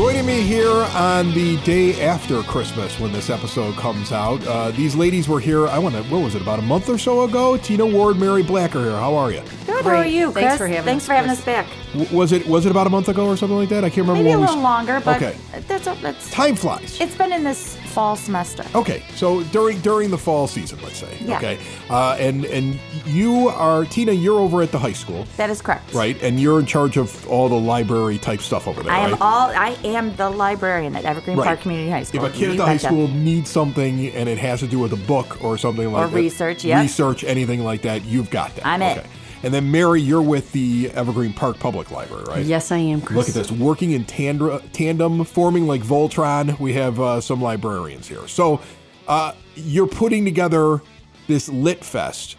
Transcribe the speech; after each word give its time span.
Joining 0.00 0.24
me 0.24 0.40
here 0.40 0.70
on 0.94 1.30
the 1.34 1.58
day 1.58 2.00
after 2.00 2.42
Christmas 2.44 2.98
when 2.98 3.12
this 3.12 3.28
episode 3.28 3.74
comes 3.76 4.12
out, 4.12 4.42
uh, 4.46 4.70
these 4.70 4.96
ladies 4.96 5.28
were 5.28 5.40
here. 5.40 5.68
I 5.68 5.78
want 5.78 5.94
to. 5.94 6.02
What 6.04 6.22
was 6.22 6.34
it? 6.34 6.40
About 6.40 6.58
a 6.58 6.62
month 6.62 6.88
or 6.88 6.96
so 6.96 7.24
ago. 7.24 7.58
Tina 7.58 7.84
Ward, 7.84 8.16
Mary 8.18 8.42
Blacker 8.42 8.80
here. 8.80 8.92
How 8.92 9.14
are 9.14 9.30
you? 9.30 9.42
Good. 9.66 9.84
How 9.84 9.90
are 9.90 10.00
Great. 10.00 10.14
you, 10.14 10.32
Thanks 10.32 10.56
Chris? 10.56 10.58
for 10.58 10.66
having 10.68 10.84
Thanks 10.84 11.02
us, 11.04 11.06
for 11.06 11.12
having 11.12 11.30
us 11.30 11.44
back. 11.44 11.66
W- 11.92 12.16
was 12.16 12.32
it 12.32 12.46
Was 12.46 12.64
it 12.64 12.70
about 12.70 12.86
a 12.86 12.90
month 12.90 13.10
ago 13.10 13.26
or 13.26 13.36
something 13.36 13.58
like 13.58 13.68
that? 13.68 13.84
I 13.84 13.90
can't 13.90 14.08
remember. 14.08 14.22
Maybe 14.22 14.30
a 14.32 14.38
when 14.38 14.40
we 14.40 14.46
little 14.46 14.62
longer, 14.62 15.02
but 15.04 15.16
Okay. 15.22 15.36
that's 15.68 15.84
that's. 16.00 16.30
Time 16.30 16.56
flies. 16.56 16.98
It's 16.98 17.14
been 17.16 17.30
in 17.34 17.44
this 17.44 17.76
fall 17.90 18.16
semester. 18.16 18.64
Okay, 18.74 19.02
so 19.14 19.42
during 19.44 19.80
during 19.80 20.10
the 20.10 20.18
fall 20.18 20.46
season, 20.46 20.78
let's 20.82 20.98
say. 20.98 21.16
Yeah. 21.20 21.36
Okay, 21.38 21.58
uh, 21.88 22.16
and 22.18 22.44
and 22.46 22.78
you 23.06 23.48
are 23.48 23.84
Tina. 23.84 24.12
You're 24.12 24.38
over 24.38 24.62
at 24.62 24.70
the 24.72 24.78
high 24.78 24.92
school, 24.92 25.26
That 25.36 25.50
is 25.50 25.60
correct. 25.60 25.92
right? 25.94 26.20
And 26.22 26.40
you're 26.40 26.60
in 26.60 26.66
charge 26.66 26.96
of 26.96 27.26
all 27.28 27.48
the 27.48 27.58
library 27.58 28.18
type 28.18 28.40
stuff 28.40 28.68
over 28.68 28.82
there. 28.82 28.92
I 28.92 29.00
am 29.00 29.12
right? 29.12 29.20
all. 29.20 29.50
I 29.50 29.76
am 29.84 30.14
the 30.16 30.30
librarian 30.30 30.94
at 30.96 31.04
Evergreen 31.04 31.36
Right. 31.36 31.46
Park 31.46 31.60
Community 31.60 31.90
High 31.90 32.04
School. 32.04 32.24
If 32.24 32.34
a 32.34 32.36
kid 32.36 32.50
at 32.50 32.56
the 32.56 32.66
high 32.66 32.76
school 32.76 33.08
needs 33.08 33.50
something 33.50 34.08
and 34.08 34.28
it 34.28 34.38
has 34.38 34.60
to 34.60 34.66
do 34.66 34.78
with 34.78 34.92
a 34.92 35.02
book 35.06 35.42
or 35.42 35.58
something 35.58 35.92
like 35.92 36.02
that. 36.02 36.08
Or 36.08 36.10
that, 36.10 36.16
research, 36.16 36.64
yep. 36.64 36.82
research 36.82 37.24
anything 37.24 37.64
like 37.64 37.82
that, 37.82 38.04
you've 38.04 38.30
got 38.30 38.54
that. 38.56 38.66
I'm 38.66 38.82
it. 38.82 39.04
And 39.42 39.54
then 39.54 39.70
Mary, 39.70 40.02
you're 40.02 40.20
with 40.20 40.52
the 40.52 40.90
Evergreen 40.94 41.32
Park 41.32 41.58
Public 41.58 41.90
Library, 41.90 42.24
right? 42.24 42.44
Yes, 42.44 42.70
I 42.70 42.78
am, 42.78 43.00
Chris. 43.00 43.16
Look 43.16 43.28
at 43.28 43.34
this, 43.34 43.50
working 43.50 43.92
in 43.92 44.04
tandra, 44.04 44.62
tandem, 44.72 45.24
forming 45.24 45.66
like 45.66 45.82
Voltron. 45.82 46.58
We 46.60 46.74
have 46.74 47.00
uh, 47.00 47.20
some 47.22 47.40
librarians 47.40 48.06
here. 48.06 48.28
So 48.28 48.60
uh, 49.08 49.32
you're 49.54 49.86
putting 49.86 50.26
together 50.26 50.82
this 51.26 51.48
Lit 51.48 51.82
Fest, 51.82 52.36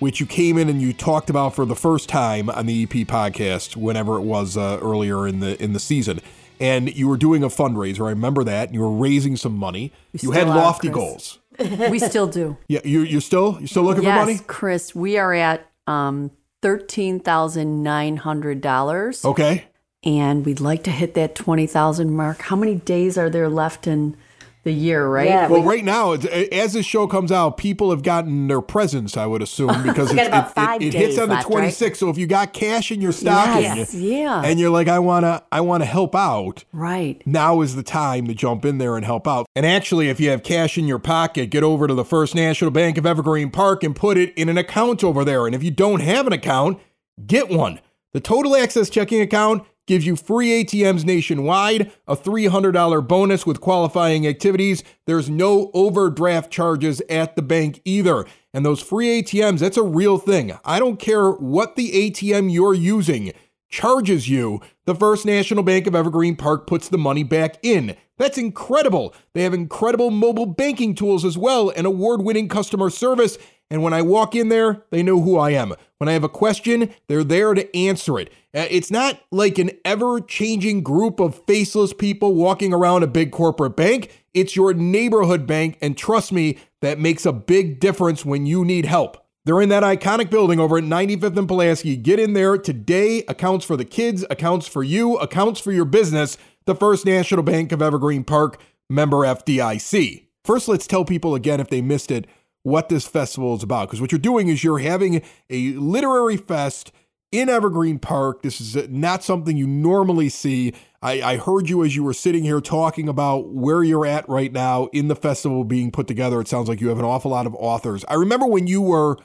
which 0.00 0.18
you 0.18 0.26
came 0.26 0.58
in 0.58 0.68
and 0.68 0.82
you 0.82 0.92
talked 0.92 1.30
about 1.30 1.54
for 1.54 1.64
the 1.64 1.76
first 1.76 2.08
time 2.08 2.50
on 2.50 2.66
the 2.66 2.82
EP 2.82 3.06
podcast, 3.06 3.76
whenever 3.76 4.16
it 4.16 4.22
was 4.22 4.56
uh, 4.56 4.78
earlier 4.82 5.28
in 5.28 5.38
the 5.38 5.62
in 5.62 5.72
the 5.72 5.80
season. 5.80 6.20
And 6.58 6.94
you 6.94 7.08
were 7.08 7.16
doing 7.16 7.42
a 7.42 7.48
fundraiser. 7.48 8.06
I 8.06 8.10
remember 8.10 8.44
that. 8.44 8.68
And 8.68 8.74
you 8.74 8.80
were 8.80 8.92
raising 8.92 9.36
some 9.36 9.56
money. 9.56 9.92
you 10.12 10.32
had 10.32 10.48
lofty 10.48 10.88
Chris. 10.88 10.94
goals. 10.94 11.36
We 11.90 11.98
still 11.98 12.26
do. 12.26 12.56
Yeah, 12.68 12.80
you 12.84 13.02
you're 13.02 13.20
still 13.20 13.56
you're 13.58 13.68
still 13.68 13.82
looking 13.82 14.04
yes, 14.04 14.18
for 14.18 14.26
money. 14.26 14.38
Chris. 14.46 14.94
We 14.94 15.18
are 15.18 15.34
at 15.34 15.70
um, 15.86 16.30
thirteen 16.62 17.20
thousand 17.20 17.82
nine 17.82 18.16
hundred 18.18 18.60
dollars, 18.60 19.24
Okay. 19.24 19.64
and 20.04 20.44
we'd 20.44 20.60
like 20.60 20.84
to 20.84 20.90
hit 20.90 21.14
that 21.14 21.34
twenty 21.34 21.66
thousand 21.66 22.14
mark. 22.14 22.42
How 22.42 22.56
many 22.56 22.74
days 22.76 23.16
are 23.18 23.30
there 23.30 23.48
left 23.48 23.86
in 23.86 24.16
the 24.62 24.72
year? 24.72 25.06
Right? 25.08 25.28
Yeah. 25.28 25.48
Well, 25.48 25.62
right 25.62 25.84
now, 25.84 26.12
it's, 26.12 26.24
as 26.26 26.72
this 26.74 26.86
show 26.86 27.06
comes 27.06 27.32
out, 27.32 27.56
people 27.56 27.90
have 27.90 28.02
gotten 28.02 28.48
their 28.48 28.60
presents, 28.60 29.16
I 29.16 29.26
would 29.26 29.42
assume, 29.42 29.68
because 29.82 30.10
it's, 30.12 30.20
it, 30.20 30.32
it, 30.32 30.82
it 30.82 30.94
hits 30.94 31.14
days 31.14 31.18
on 31.18 31.28
the 31.28 31.34
left, 31.36 31.48
right? 31.50 31.96
So 31.96 32.08
if 32.10 32.18
you 32.18 32.26
got 32.26 32.52
cash 32.52 32.90
in 32.90 33.00
your 33.00 33.12
stocking, 33.12 33.62
Yes, 33.62 33.94
yeah. 33.94 34.42
and 34.44 34.60
you're 34.60 34.70
like, 34.70 34.88
I 34.88 34.98
wanna, 34.98 35.42
I 35.50 35.60
wanna 35.60 35.84
help 35.86 36.14
out. 36.14 36.64
Right. 36.72 37.22
Now 37.26 37.60
is 37.60 37.74
the 37.74 37.82
time 37.82 38.26
to 38.26 38.34
jump 38.34 38.64
in 38.64 38.78
there 38.78 38.96
and 38.96 39.04
help 39.04 39.26
out. 39.26 39.46
And 39.56 39.64
actually, 39.66 40.08
if 40.08 40.20
you 40.20 40.30
have 40.30 40.42
cash 40.42 40.76
in 40.78 40.86
your 40.86 40.98
pocket, 40.98 41.50
get 41.50 41.62
over 41.62 41.86
to 41.86 41.94
the 41.94 42.04
First 42.04 42.34
National 42.34 42.70
Bank 42.70 42.98
of 42.98 43.06
Evergreen 43.06 43.50
Park 43.50 43.82
and 43.82 43.94
put 43.96 44.16
it 44.18 44.32
in 44.36 44.48
an 44.48 44.58
account 44.58 45.02
over 45.04 45.24
there. 45.24 45.46
And 45.46 45.54
if 45.54 45.62
you 45.62 45.70
don't 45.70 46.00
have 46.00 46.26
an 46.26 46.32
account, 46.32 46.78
get 47.26 47.48
one. 47.48 47.80
The 48.12 48.20
Total 48.20 48.56
Access 48.56 48.90
checking 48.90 49.20
account 49.20 49.64
gives 49.90 50.06
you 50.06 50.14
free 50.14 50.62
ATMs 50.62 51.04
nationwide, 51.04 51.90
a 52.06 52.14
$300 52.14 53.08
bonus 53.08 53.44
with 53.44 53.60
qualifying 53.60 54.24
activities. 54.24 54.84
There's 55.04 55.28
no 55.28 55.68
overdraft 55.74 56.48
charges 56.52 57.02
at 57.10 57.34
the 57.34 57.42
bank 57.42 57.80
either. 57.84 58.24
And 58.54 58.64
those 58.64 58.80
free 58.80 59.20
ATMs, 59.20 59.58
that's 59.58 59.76
a 59.76 59.82
real 59.82 60.16
thing. 60.16 60.56
I 60.64 60.78
don't 60.78 61.00
care 61.00 61.32
what 61.32 61.74
the 61.74 61.90
ATM 61.90 62.52
you're 62.52 62.72
using 62.72 63.32
charges 63.68 64.28
you, 64.28 64.60
the 64.84 64.94
First 64.94 65.26
National 65.26 65.64
Bank 65.64 65.88
of 65.88 65.96
Evergreen 65.96 66.36
Park 66.36 66.68
puts 66.68 66.88
the 66.88 66.98
money 66.98 67.24
back 67.24 67.56
in. 67.62 67.96
That's 68.16 68.38
incredible. 68.38 69.12
They 69.32 69.42
have 69.42 69.54
incredible 69.54 70.10
mobile 70.10 70.46
banking 70.46 70.94
tools 70.94 71.24
as 71.24 71.38
well 71.38 71.72
and 71.74 71.86
award 71.86 72.22
winning 72.22 72.48
customer 72.48 72.90
service. 72.90 73.38
And 73.70 73.82
when 73.82 73.92
I 73.92 74.02
walk 74.02 74.34
in 74.34 74.48
there, 74.48 74.82
they 74.90 75.02
know 75.02 75.20
who 75.20 75.38
I 75.38 75.50
am. 75.50 75.74
When 75.98 76.08
I 76.08 76.12
have 76.12 76.24
a 76.24 76.28
question, 76.28 76.90
they're 77.06 77.22
there 77.22 77.54
to 77.54 77.76
answer 77.76 78.18
it. 78.18 78.30
Uh, 78.54 78.66
It's 78.68 78.90
not 78.90 79.20
like 79.30 79.58
an 79.58 79.70
ever 79.84 80.20
changing 80.20 80.82
group 80.82 81.20
of 81.20 81.44
faceless 81.46 81.92
people 81.92 82.34
walking 82.34 82.74
around 82.74 83.04
a 83.04 83.06
big 83.06 83.30
corporate 83.30 83.76
bank. 83.76 84.24
It's 84.34 84.56
your 84.56 84.74
neighborhood 84.74 85.46
bank. 85.46 85.78
And 85.80 85.96
trust 85.96 86.32
me, 86.32 86.58
that 86.82 86.98
makes 86.98 87.24
a 87.24 87.32
big 87.32 87.78
difference 87.78 88.24
when 88.24 88.44
you 88.44 88.64
need 88.64 88.86
help. 88.86 89.24
They're 89.44 89.60
in 89.60 89.68
that 89.70 89.82
iconic 89.82 90.30
building 90.30 90.60
over 90.60 90.78
at 90.78 90.84
95th 90.84 91.36
and 91.36 91.48
Pulaski. 91.48 91.96
Get 91.96 92.18
in 92.18 92.34
there 92.34 92.58
today. 92.58 93.24
Accounts 93.28 93.64
for 93.64 93.76
the 93.76 93.84
kids, 93.84 94.24
accounts 94.30 94.66
for 94.66 94.82
you, 94.82 95.16
accounts 95.16 95.60
for 95.60 95.72
your 95.72 95.84
business. 95.84 96.36
The 96.66 96.74
First 96.74 97.06
National 97.06 97.42
Bank 97.42 97.72
of 97.72 97.80
Evergreen 97.80 98.24
Park, 98.24 98.60
member 98.88 99.18
FDIC. 99.18 100.26
First, 100.44 100.68
let's 100.68 100.86
tell 100.86 101.04
people 101.04 101.34
again, 101.34 101.60
if 101.60 101.68
they 101.68 101.80
missed 101.80 102.10
it, 102.10 102.26
what 102.62 102.88
this 102.88 103.06
festival 103.06 103.54
is 103.54 103.62
about. 103.62 103.88
Because 103.88 104.00
what 104.00 104.12
you're 104.12 104.18
doing 104.18 104.48
is 104.48 104.62
you're 104.62 104.78
having 104.78 105.22
a 105.48 105.72
literary 105.72 106.36
fest 106.36 106.92
in 107.32 107.48
Evergreen 107.48 107.98
Park. 107.98 108.42
This 108.42 108.60
is 108.60 108.88
not 108.88 109.22
something 109.22 109.56
you 109.56 109.66
normally 109.66 110.28
see. 110.28 110.74
I, 111.02 111.22
I 111.22 111.36
heard 111.36 111.68
you 111.68 111.84
as 111.84 111.96
you 111.96 112.02
were 112.02 112.12
sitting 112.12 112.44
here 112.44 112.60
talking 112.60 113.08
about 113.08 113.48
where 113.48 113.82
you're 113.82 114.06
at 114.06 114.28
right 114.28 114.52
now 114.52 114.86
in 114.92 115.08
the 115.08 115.16
festival 115.16 115.64
being 115.64 115.90
put 115.90 116.06
together. 116.06 116.40
It 116.40 116.48
sounds 116.48 116.68
like 116.68 116.80
you 116.80 116.88
have 116.88 116.98
an 116.98 117.04
awful 117.04 117.30
lot 117.30 117.46
of 117.46 117.54
authors. 117.54 118.04
I 118.08 118.14
remember 118.14 118.46
when 118.46 118.66
you 118.66 118.82
were 118.82 119.16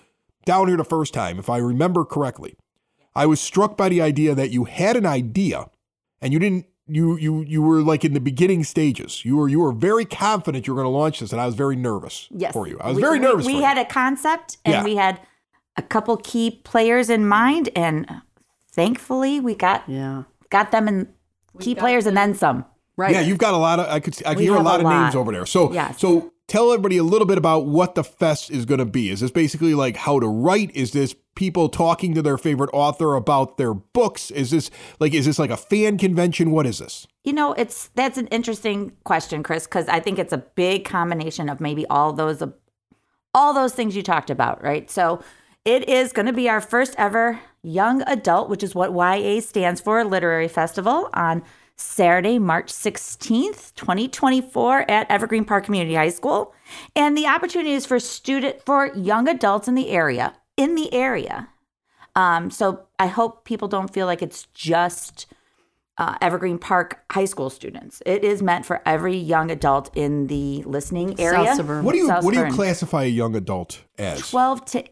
down 0.46 0.68
here 0.68 0.78
the 0.78 0.86
first 0.86 1.14
time, 1.14 1.40
if 1.40 1.50
I 1.50 1.58
remember 1.58 2.06
correctly, 2.06 2.56
I 3.16 3.26
was 3.26 3.42
struck 3.42 3.76
by 3.76 3.90
the 3.90 4.02
idea 4.02 4.36
that 4.36 4.52
you 4.52 4.66
had 4.66 4.96
an 4.96 5.06
idea 5.06 5.70
and 6.22 6.32
you 6.32 6.40
didn't 6.40 6.68
you 6.88 7.18
you 7.18 7.42
you 7.44 7.62
were 7.62 7.82
like 7.82 8.06
in 8.06 8.14
the 8.14 8.20
beginning 8.20 8.64
stages. 8.64 9.26
You 9.26 9.38
were 9.38 9.48
you 9.50 9.60
were 9.60 9.72
very 9.72 10.06
confident 10.06 10.68
you 10.68 10.74
were 10.76 10.82
going 10.84 10.92
to 10.94 10.98
launch 10.98 11.20
this, 11.20 11.32
and 11.32 11.42
I 11.42 11.46
was 11.46 11.56
very 11.56 11.76
nervous 11.76 12.28
Yes. 12.32 12.54
for 12.54 12.68
you. 12.68 12.78
I 12.80 12.88
was 12.90 12.98
We- 12.98 13.02
very 13.02 13.20
nervous. 13.20 13.46
We, 13.46 13.54
for 13.54 13.60
you. 13.60 13.66
had 13.66 13.78
a 13.78 13.86
concept 13.86 14.58
and 14.66 14.74
Yeah. 14.74 14.84
we 14.84 14.96
had 14.96 15.20
a 15.78 15.82
couple 15.82 16.16
key 16.18 16.52
players 16.64 17.10
in 17.10 17.28
mind, 17.28 17.70
and 17.76 18.08
thankfully 18.72 19.40
we 19.40 19.56
got 19.56 19.84
Yeah. 19.88 20.24
got 20.50 20.72
them 20.72 20.88
in 20.88 21.08
key 21.60 21.76
players 21.76 22.06
and 22.06 22.16
then 22.16 22.34
some. 22.36 22.66
Right. 22.98 23.12
Yeah, 23.12 23.22
you've 23.22 23.38
got 23.40 23.54
a 23.54 23.58
lot 23.58 23.80
of. 23.80 23.88
I 23.90 24.00
could. 24.00 24.16
I 24.26 24.30
can 24.30 24.38
We 24.38 24.44
hear 24.46 24.56
a 24.56 24.62
lot 24.62 24.80
a 24.80 24.88
of 24.88 24.90
names 24.94 25.16
over 25.16 25.32
there. 25.32 25.46
So, 25.46 25.74
Yes. 25.74 26.00
so 26.00 26.32
tell 26.48 26.72
everybody 26.72 26.98
a 26.98 27.04
little 27.04 27.28
bit 27.28 27.38
about 27.38 27.66
what 27.66 27.96
the 27.96 28.04
fest 28.06 28.50
is 28.52 28.64
going 28.66 28.78
to 28.80 28.86
be. 28.86 29.10
Is 29.10 29.20
this 29.20 29.32
basically 29.32 29.74
like 29.74 29.98
how 29.98 30.20
to 30.22 30.28
write? 30.28 30.74
Is 30.74 30.92
this 30.92 31.14
people 31.36 31.70
talking 31.70 32.14
to 32.16 32.22
their 32.22 32.38
favorite 32.38 32.70
author 32.74 33.16
about 33.16 33.58
their 33.58 33.74
books? 33.74 34.32
Is 34.32 34.52
this 34.52 34.72
like 35.00 35.14
is 35.14 35.26
this 35.26 35.40
like 35.40 35.52
a 35.52 35.58
fan 35.58 35.98
convention? 35.98 36.52
What 36.52 36.66
is 36.66 36.80
this? 36.80 37.08
You 37.24 37.34
know, 37.34 37.54
it's 37.54 37.90
that's 37.96 38.18
an 38.18 38.28
interesting 38.28 38.94
question, 39.04 39.44
Chris, 39.44 39.66
because 39.66 39.88
I 39.88 40.00
think 40.00 40.20
it's 40.20 40.34
a 40.34 40.38
big 40.38 40.86
combination 40.86 41.50
of 41.50 41.60
maybe 41.60 41.86
all 41.88 42.14
those 42.14 42.42
all 43.34 43.54
those 43.54 43.74
things 43.74 43.96
you 43.96 44.02
talked 44.02 44.30
about, 44.30 44.64
right? 44.64 44.90
So 44.90 45.22
it 45.66 45.90
is 45.90 46.14
going 46.14 46.28
to 46.28 46.34
be 46.34 46.48
our 46.48 46.62
first 46.62 46.96
ever 46.98 47.40
young 47.64 48.02
adult, 48.04 48.50
which 48.50 48.64
is 48.64 48.76
what 48.76 48.94
YA 48.94 49.42
stands 49.42 49.82
for, 49.82 50.04
literary 50.04 50.48
festival 50.48 51.10
on 51.14 51.44
Saturday, 51.76 52.40
March 52.40 52.72
16th, 52.72 53.74
2024 53.76 54.90
at 54.90 55.10
Evergreen 55.12 55.44
Park 55.44 55.66
Community 55.66 55.96
High 55.96 56.10
School. 56.10 56.54
And 56.96 57.18
the 57.18 57.28
opportunity 57.28 57.74
is 57.74 57.86
for 57.86 58.00
student 58.00 58.64
for 58.66 58.88
young 58.96 59.28
adults 59.28 59.68
in 59.68 59.76
the 59.76 59.90
area, 59.90 60.34
in 60.58 60.76
the 60.76 60.94
area. 60.94 61.50
Um, 62.16 62.50
so 62.50 62.88
I 62.98 63.08
hope 63.08 63.44
people 63.44 63.68
don't 63.68 63.94
feel 63.94 64.06
like 64.06 64.22
it's 64.22 64.46
just 64.54 65.28
uh, 65.98 66.16
Evergreen 66.22 66.58
Park 66.58 67.04
high 67.12 67.26
school 67.26 67.50
students. 67.50 68.02
It 68.06 68.24
is 68.24 68.42
meant 68.42 68.66
for 68.66 68.82
every 68.86 69.16
young 69.18 69.52
adult 69.52 69.96
in 69.96 70.28
the 70.28 70.64
listening 70.64 71.20
area. 71.20 71.46
South 71.46 71.58
suburban. 71.58 71.86
What 71.86 71.92
do 71.94 71.98
you 72.00 72.08
South 72.08 72.24
what 72.24 72.34
do 72.34 72.40
you 72.40 72.52
classify 72.52 73.04
a 73.04 73.08
young 73.08 73.36
adult 73.36 73.84
as? 73.98 74.30
12 74.30 74.66
to 74.66 74.86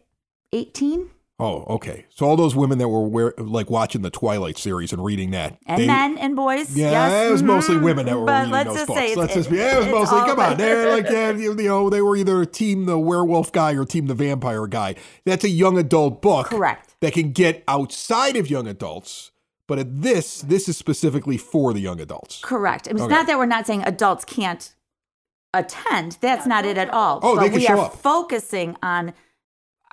18 0.52 1.10
Oh, 1.40 1.64
okay. 1.68 2.06
So 2.10 2.26
all 2.26 2.36
those 2.36 2.54
women 2.54 2.78
that 2.78 2.88
were 2.88 3.02
wear, 3.08 3.34
like 3.36 3.68
watching 3.68 4.02
the 4.02 4.10
Twilight 4.10 4.56
series 4.56 4.92
and 4.92 5.04
reading 5.04 5.32
that, 5.32 5.58
and 5.66 5.82
they- 5.82 5.86
men 5.86 6.16
and 6.18 6.36
boys. 6.36 6.76
Yeah, 6.76 6.90
yes, 6.92 7.28
it 7.28 7.32
was 7.32 7.42
mostly 7.42 7.74
mhm. 7.74 7.82
women 7.82 8.06
that 8.06 8.16
were 8.16 8.24
but 8.24 8.38
reading 8.38 8.52
let's 8.52 8.68
those 8.68 8.76
just 8.76 8.86
books. 8.86 8.98
Say 9.00 9.04
it's- 9.06 9.16
let's 9.18 9.34
just 9.34 9.50
be. 9.50 9.56
Yeah, 9.56 9.74
it 9.74 9.76
was 9.78 9.86
it's 9.86 9.94
mostly. 9.94 10.18
Come 10.20 10.38
on, 10.38 10.56
they're 10.56 10.92
like 10.92 11.10
yeah, 11.10 11.32
you 11.32 11.54
know, 11.54 11.90
they 11.90 12.00
were 12.02 12.14
either 12.16 12.44
team 12.44 12.86
the 12.86 12.98
werewolf 12.98 13.50
guy 13.50 13.72
or 13.72 13.84
team 13.84 14.06
the 14.06 14.14
vampire 14.14 14.66
guy. 14.68 14.94
That's 15.26 15.42
a 15.44 15.48
young 15.48 15.76
adult 15.76 16.22
book, 16.22 16.46
Correct. 16.46 16.94
That 17.00 17.12
can 17.14 17.32
get 17.32 17.64
outside 17.66 18.36
of 18.36 18.48
young 18.48 18.68
adults, 18.68 19.32
but 19.66 19.80
at 19.80 20.02
this, 20.02 20.40
this 20.40 20.68
is 20.68 20.76
specifically 20.76 21.36
for 21.36 21.72
the 21.72 21.80
young 21.80 22.00
adults. 22.00 22.40
Correct. 22.42 22.86
It's 22.86 23.00
Okay. 23.00 23.12
not 23.12 23.26
that 23.26 23.38
we're 23.38 23.46
not 23.46 23.66
saying 23.66 23.82
adults 23.84 24.24
can't 24.24 24.72
attend. 25.52 26.16
That's 26.20 26.46
not 26.46 26.64
it 26.64 26.78
at 26.78 26.90
all. 26.90 27.18
Oh, 27.22 27.34
but 27.34 27.40
they 27.42 27.48
can 27.48 27.58
we 27.58 27.64
show 27.64 27.74
are 27.78 27.86
up. 27.86 27.96
focusing 27.96 28.76
on 28.82 29.12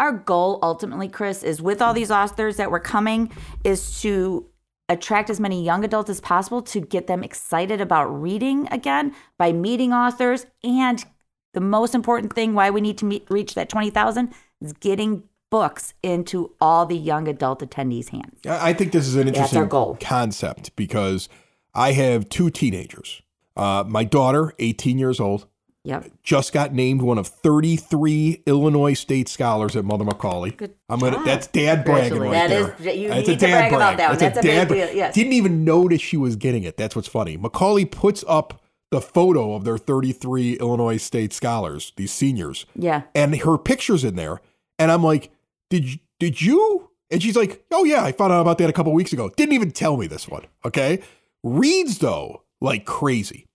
our 0.02 0.12
goal 0.12 0.58
ultimately, 0.64 1.08
Chris, 1.08 1.44
is 1.44 1.62
with 1.62 1.80
all 1.80 1.94
these 1.94 2.10
authors 2.10 2.58
that 2.58 2.72
were 2.72 2.80
coming, 2.80 3.32
is 3.64 4.02
to 4.02 4.48
attract 4.90 5.30
as 5.30 5.40
many 5.40 5.64
young 5.64 5.86
adults 5.86 6.10
as 6.10 6.20
possible 6.20 6.64
to 6.64 6.82
get 6.82 7.06
them 7.06 7.24
excited 7.24 7.80
about 7.80 8.06
reading 8.06 8.68
again 8.72 9.14
by 9.38 9.54
meeting 9.54 9.94
authors. 9.94 10.48
And 10.64 11.06
the 11.54 11.62
most 11.62 11.94
important 11.94 12.34
thing 12.34 12.56
why 12.56 12.72
we 12.72 12.82
need 12.82 12.98
to 12.98 13.06
meet, 13.06 13.28
reach 13.30 13.54
that 13.54 13.70
20,000 13.70 14.34
is 14.60 14.74
getting 14.74 15.22
books 15.52 15.94
into 16.02 16.52
all 16.60 16.88
the 16.88 16.98
young 16.98 17.28
adult 17.28 17.60
attendees' 17.60 18.10
hands. 18.10 18.40
I 18.48 18.74
think 18.74 18.94
this 18.94 19.08
is 19.08 19.16
an 19.16 19.28
interesting 19.28 19.68
goal. 19.68 19.98
concept 20.02 20.76
because 20.76 21.30
I 21.76 21.92
have 21.92 22.28
two 22.28 22.50
teenagers. 22.50 23.22
Uh, 23.56 23.84
my 23.88 24.04
daughter, 24.04 24.54
18 24.58 24.98
years 24.98 25.20
old, 25.20 25.46
Yep. 25.84 26.12
just 26.24 26.54
got 26.54 26.74
named 26.74 27.02
one 27.02 27.18
of 27.18 27.28
33 27.28 28.44
Illinois 28.46 28.94
state 28.94 29.28
scholars 29.28 29.76
at 29.76 29.84
Mother 29.84 30.06
McAuley. 30.06 30.56
Good 30.56 30.76
I'm 30.90 31.00
gonna. 31.00 31.18
job. 31.18 31.26
That's 31.26 31.48
dad 31.48 31.84
bragging 31.86 32.20
right 32.20 32.32
That 32.32 32.52
is- 32.52 32.68
there. 32.80 32.94
you 32.96 33.08
That's 33.10 33.28
need 33.28 33.40
to 33.40 33.48
brag 33.48 33.74
about 33.74 33.98
that 33.98 34.10
one. 34.10 34.18
That's, 34.20 34.36
That's 34.36 34.38
a 34.38 34.42
big 34.48 34.52
dad 34.52 34.68
deal, 34.68 34.78
brag. 34.86 34.96
yes. 34.96 35.16
Didn't 35.16 35.34
even 35.34 35.64
notice 35.64 36.02
she 36.02 36.18
was 36.18 36.36
getting 36.36 36.64
it. 36.64 36.78
That's 36.78 36.96
what's 36.96 37.08
funny. 37.08 37.38
McAuley 37.38 37.90
puts 37.90 38.24
up 38.28 38.62
the 38.92 39.02
photo 39.02 39.56
of 39.56 39.64
their 39.64 39.78
33 39.78 40.54
Illinois 40.60 40.98
state 40.98 41.34
scholars, 41.34 41.94
these 41.96 42.12
seniors, 42.12 42.66
Yeah. 42.76 43.04
and 43.16 43.36
her 43.38 43.58
picture's 43.58 44.04
in 44.04 44.16
there. 44.16 44.42
And 44.78 44.92
I'm 44.92 45.04
like, 45.04 45.32
did 45.70 45.86
you, 45.94 46.00
did 46.20 46.42
you? 46.42 46.90
And 47.10 47.24
she's 47.24 47.36
like, 47.36 47.64
oh 47.72 47.86
yeah, 47.86 48.04
I 48.04 48.12
found 48.12 48.32
out 48.34 48.42
about 48.42 48.58
that 48.60 48.70
a 48.70 48.74
couple 48.74 48.94
weeks 48.94 49.14
ago. 49.14 49.30
Didn't 49.36 49.54
even 49.54 49.72
tell 49.72 49.98
me 49.98 50.08
this 50.08 50.28
one. 50.28 50.44
Okay. 50.66 51.00
Reads 51.44 51.98
though 52.00 52.44
like 52.60 52.86
crazy. 52.86 53.48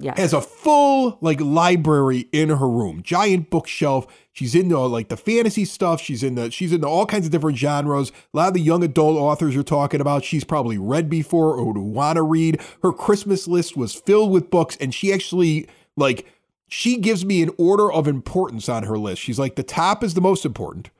Yeah. 0.00 0.14
Has 0.16 0.32
a 0.32 0.40
full 0.40 1.18
like 1.20 1.40
library 1.40 2.28
in 2.32 2.50
her 2.50 2.68
room, 2.68 3.02
giant 3.02 3.50
bookshelf. 3.50 4.06
She's 4.32 4.54
into 4.54 4.78
like 4.78 5.08
the 5.08 5.16
fantasy 5.16 5.64
stuff. 5.64 6.00
She's 6.00 6.22
into 6.22 6.50
she's 6.50 6.72
into 6.72 6.86
all 6.86 7.06
kinds 7.06 7.26
of 7.26 7.32
different 7.32 7.58
genres. 7.58 8.12
A 8.32 8.36
lot 8.36 8.48
of 8.48 8.54
the 8.54 8.60
young 8.60 8.84
adult 8.84 9.18
authors 9.18 9.54
you're 9.54 9.64
talking 9.64 10.00
about, 10.00 10.24
she's 10.24 10.44
probably 10.44 10.78
read 10.78 11.10
before 11.10 11.56
or 11.56 11.64
would 11.64 11.78
want 11.78 12.16
to 12.16 12.22
read. 12.22 12.60
Her 12.82 12.92
Christmas 12.92 13.48
list 13.48 13.76
was 13.76 13.94
filled 13.94 14.30
with 14.30 14.50
books, 14.50 14.76
and 14.80 14.94
she 14.94 15.12
actually 15.12 15.68
like 15.96 16.26
she 16.68 16.98
gives 16.98 17.24
me 17.24 17.42
an 17.42 17.50
order 17.58 17.90
of 17.90 18.06
importance 18.06 18.68
on 18.68 18.84
her 18.84 18.98
list. 18.98 19.22
She's 19.22 19.38
like 19.38 19.56
the 19.56 19.62
top 19.62 20.04
is 20.04 20.14
the 20.14 20.20
most 20.20 20.44
important, 20.44 20.90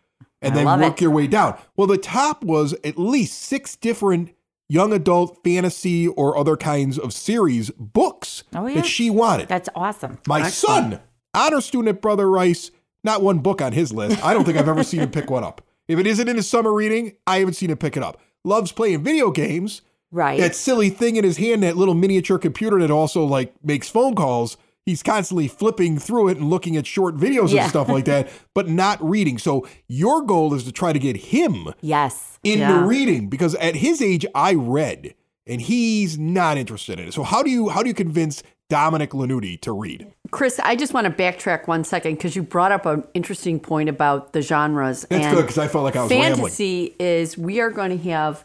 and 0.43 0.55
I 0.55 0.56
then 0.56 0.81
work 0.81 0.95
it. 0.95 1.03
your 1.03 1.12
way 1.12 1.29
down. 1.29 1.56
Well, 1.77 1.87
the 1.87 1.99
top 1.99 2.43
was 2.43 2.75
at 2.83 2.99
least 2.99 3.39
six 3.41 3.77
different 3.77 4.31
young 4.69 4.93
adult 4.93 5.38
fantasy 5.44 6.06
or 6.09 6.37
other 6.37 6.56
kinds 6.56 6.99
of 6.99 7.12
series 7.12 7.70
books 7.70 8.44
Oh, 8.55 8.67
yeah. 8.67 8.76
that 8.76 8.87
she 8.87 9.11
wanted. 9.11 9.49
That's 9.49 9.69
awesome. 9.75 10.19
My 10.26 10.49
son, 10.49 11.00
honor 11.35 11.61
student 11.61 11.97
at 11.97 12.03
Brother 12.03 12.29
Rice, 12.31 12.70
not 13.03 13.23
one 13.23 13.38
book 13.38 13.62
on 13.62 13.73
his 13.73 13.93
list. 13.93 14.23
I 14.25 14.35
don't 14.35 14.44
think 14.44 14.59
I've 14.59 14.69
ever 14.69 14.82
seen 14.85 15.00
him 15.00 15.11
pick 15.11 15.31
one 15.31 15.44
up. 15.44 15.62
If 15.87 15.99
it 15.99 16.06
isn't 16.06 16.29
in 16.29 16.37
his 16.37 16.49
summer 16.49 16.73
reading, 16.75 17.15
I 17.26 17.38
haven't 17.38 17.55
seen 17.55 17.70
him 17.70 17.79
pick 17.79 17.97
it 17.97 18.03
up. 18.03 18.20
Loves 18.44 18.73
playing 18.73 19.03
video 19.03 19.31
games. 19.31 19.81
Right. 20.11 20.38
That 20.41 20.55
silly 20.55 20.91
thing 20.91 21.17
in 21.17 21.25
his 21.25 21.37
hand, 21.38 21.62
that 21.62 21.76
little 21.76 21.94
miniature 21.94 22.38
computer 22.38 22.79
that 22.81 22.91
also 22.91 23.25
like 23.25 23.53
makes 23.64 23.88
phone 23.88 24.14
calls. 24.14 24.56
He's 24.88 25.02
constantly 25.02 25.49
flipping 25.49 25.99
through 25.99 26.29
it 26.29 26.38
and 26.38 26.49
looking 26.49 26.76
at 26.79 26.87
short 26.87 27.17
videos 27.19 27.52
Yeah. 27.52 27.62
and 27.64 27.70
stuff 27.70 27.90
like 27.90 28.06
that, 28.06 28.31
but 28.55 28.69
not 28.70 28.99
reading. 29.06 29.37
So 29.37 29.69
your 29.87 30.23
goal 30.23 30.55
is 30.55 30.64
to 30.64 30.73
try 30.73 30.94
to 30.94 30.99
get 30.99 31.17
him 31.17 31.75
yes. 31.82 32.38
into 32.43 32.61
Yeah. 32.61 32.87
reading 32.87 33.29
because 33.29 33.55
at 33.56 33.75
his 33.76 34.00
age 34.00 34.25
I 34.35 34.55
read 34.55 35.14
and 35.46 35.61
he's 35.61 36.19
not 36.19 36.56
interested 36.56 36.99
in 36.99 37.08
it. 37.08 37.12
So 37.12 37.23
how 37.23 37.43
do 37.43 37.50
you 37.50 37.69
how 37.69 37.82
do 37.82 37.88
you 37.88 37.94
convince 37.94 38.43
Dominic 38.70 39.11
Lanuti 39.11 39.61
to 39.61 39.73
read? 39.73 40.11
Chris, 40.31 40.58
I 40.62 40.75
just 40.75 40.94
want 40.94 41.05
to 41.06 41.11
backtrack 41.11 41.67
one 41.69 41.85
second 41.85 42.14
because 42.14 42.35
you 42.35 42.43
brought 42.43 42.73
up 42.73 42.87
an 42.87 43.05
interesting 43.14 43.61
point 43.61 43.88
about 43.90 44.32
the 44.32 44.40
genres. 44.43 45.06
That's 45.11 45.25
and 45.25 45.37
good 45.37 45.43
because 45.43 45.58
I 45.58 45.69
felt 45.69 45.85
like 45.85 45.96
I 45.96 46.02
was 46.02 46.11
rambling. 46.11 46.37
fantasy 46.37 46.94
is 46.99 47.37
we 47.37 47.61
are 47.61 47.70
going 47.70 47.90
to 47.99 48.11
have 48.11 48.44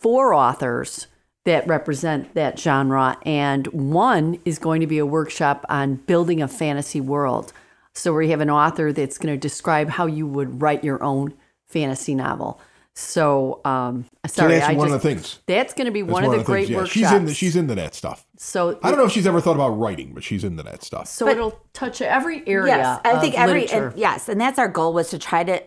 four 0.00 0.34
authors 0.34 1.06
that 1.44 1.66
represent 1.66 2.34
that 2.34 2.58
genre, 2.58 3.18
and 3.26 3.66
one 3.68 4.38
is 4.44 4.58
going 4.58 4.80
to 4.80 4.86
be 4.86 4.98
a 4.98 5.06
workshop 5.06 5.66
on 5.68 5.96
building 5.96 6.40
a 6.40 6.48
fantasy 6.48 7.00
world. 7.00 7.52
So 7.94 8.14
we 8.14 8.30
have 8.30 8.40
an 8.40 8.50
author 8.50 8.92
that's 8.92 9.18
going 9.18 9.34
to 9.34 9.38
describe 9.38 9.90
how 9.90 10.06
you 10.06 10.26
would 10.26 10.62
write 10.62 10.84
your 10.84 11.02
own 11.02 11.34
fantasy 11.66 12.14
novel. 12.14 12.60
So, 12.94 13.60
um, 13.64 14.04
So 14.26 14.42
sorry, 14.42 14.54
that's 14.54 14.68
I 14.68 14.74
one 14.74 14.88
just, 14.88 14.96
of 14.96 15.02
the 15.02 15.08
things. 15.08 15.38
That's 15.46 15.72
going 15.72 15.86
to 15.86 15.90
be 15.90 16.02
That's 16.02 16.12
one, 16.12 16.24
of 16.24 16.30
the 16.30 16.36
things, 16.38 16.46
great 16.46 16.68
yeah. 16.68 16.76
workshops. 16.76 16.94
She's 16.94 17.12
into 17.12 17.34
she's 17.34 17.56
into 17.56 17.74
that 17.74 17.94
stuff. 17.94 18.26
so 18.36 18.78
I 18.82 18.90
don't 18.90 18.98
know 18.98 19.06
if 19.06 19.12
she's 19.12 19.26
ever 19.26 19.40
thought 19.40 19.54
about 19.54 19.70
writing, 19.70 20.12
but 20.12 20.22
she's 20.22 20.44
into 20.44 20.62
that 20.62 20.82
stuff. 20.82 21.06
So 21.08 21.26
it'll 21.26 21.58
touch 21.72 22.02
every 22.02 22.46
area. 22.46 22.76
Yes, 22.76 23.00
I 23.04 23.18
think 23.18 23.38
every 23.38 23.68
and, 23.70 23.96
yes, 23.96 24.28
and 24.28 24.40
that's 24.40 24.58
our 24.58 24.68
goal 24.68 24.92
was 24.92 25.08
to 25.10 25.18
try 25.18 25.42
to 25.42 25.62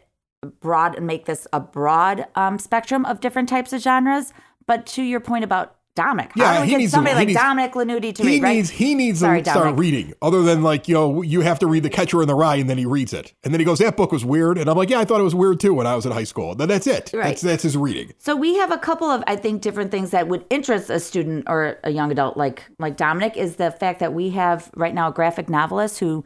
broad 0.60 0.95
and 0.95 1.07
make 1.07 1.25
this 1.25 1.48
a 1.51 1.60
broad 1.60 2.28
um, 2.36 2.60
spectrum 2.60 3.06
of 3.06 3.19
different 3.19 3.50
types 3.50 3.74
of 3.74 3.81
genres. 3.81 4.31
But 4.68 4.86
to 4.88 5.04
your 5.04 5.20
point 5.20 5.44
about 5.44 5.76
Dominic, 5.96 6.32
Yeah, 6.36 6.46
how 6.48 6.54
do 6.56 6.60
we 6.62 6.66
he 6.66 6.72
get 6.72 6.78
needs 6.80 6.92
to- 6.92 6.96
somebody 6.98 7.14
he 7.14 7.20
like 7.22 7.28
needs- 7.30 7.40
Dominic 7.40 7.72
Lanuti 7.74 8.14
to 8.16 8.24
He 8.24 8.30
read? 8.32 8.44
Right? 8.44 8.70
he 8.70 8.96
needs 8.96 9.20
Sorry, 9.22 9.42
to 9.42 9.50
start 9.50 9.64
Dominic. 9.64 9.80
reading. 9.80 10.14
Other 10.22 10.42
than 10.44 10.62
like, 10.62 10.90
you 10.90 10.94
know, 10.94 11.22
you 11.22 11.40
have 11.40 11.58
to 11.60 11.68
read 11.68 11.84
The 11.84 11.90
Catcher 11.90 12.22
in 12.22 12.28
the 12.28 12.36
Rye 12.36 12.56
and 12.58 12.70
then 12.70 12.78
he 12.78 12.86
reads 12.86 13.14
it. 13.14 13.34
And 13.46 13.54
then 13.54 13.62
he 13.62 13.66
goes, 13.66 13.80
That 13.80 13.96
book 13.96 14.12
was 14.12 14.26
weird. 14.26 14.58
And 14.58 14.70
I'm 14.70 14.76
like, 14.76 14.90
Yeah, 14.90 15.00
I 15.00 15.06
thought 15.06 15.22
it 15.22 15.24
was 15.24 15.36
weird 15.36 15.62
too 15.62 15.74
when 15.74 15.88
I 15.88 15.96
was 15.96 16.06
in 16.06 16.12
high 16.12 16.26
school. 16.26 16.54
Then 16.54 16.68
that's 16.68 16.86
it. 16.86 17.12
Right. 17.14 17.24
That's 17.28 17.42
that's 17.42 17.64
his 17.64 17.78
reading. 17.78 18.12
So 18.18 18.36
we 18.36 18.58
have 18.58 18.74
a 18.74 18.78
couple 18.78 19.10
of 19.10 19.24
I 19.26 19.38
think 19.38 19.62
different 19.62 19.90
things 19.90 20.10
that 20.12 20.28
would 20.28 20.44
interest 20.50 20.90
a 20.90 21.00
student 21.00 21.46
or 21.48 21.78
a 21.86 21.92
young 21.92 22.12
adult 22.12 22.36
like 22.36 22.64
like 22.78 22.98
Dominic 22.98 23.38
is 23.38 23.56
the 23.56 23.72
fact 23.72 24.00
that 24.02 24.14
we 24.14 24.32
have 24.32 24.70
right 24.76 24.94
now 24.94 25.08
a 25.08 25.14
graphic 25.14 25.48
novelist 25.48 26.00
who 26.00 26.26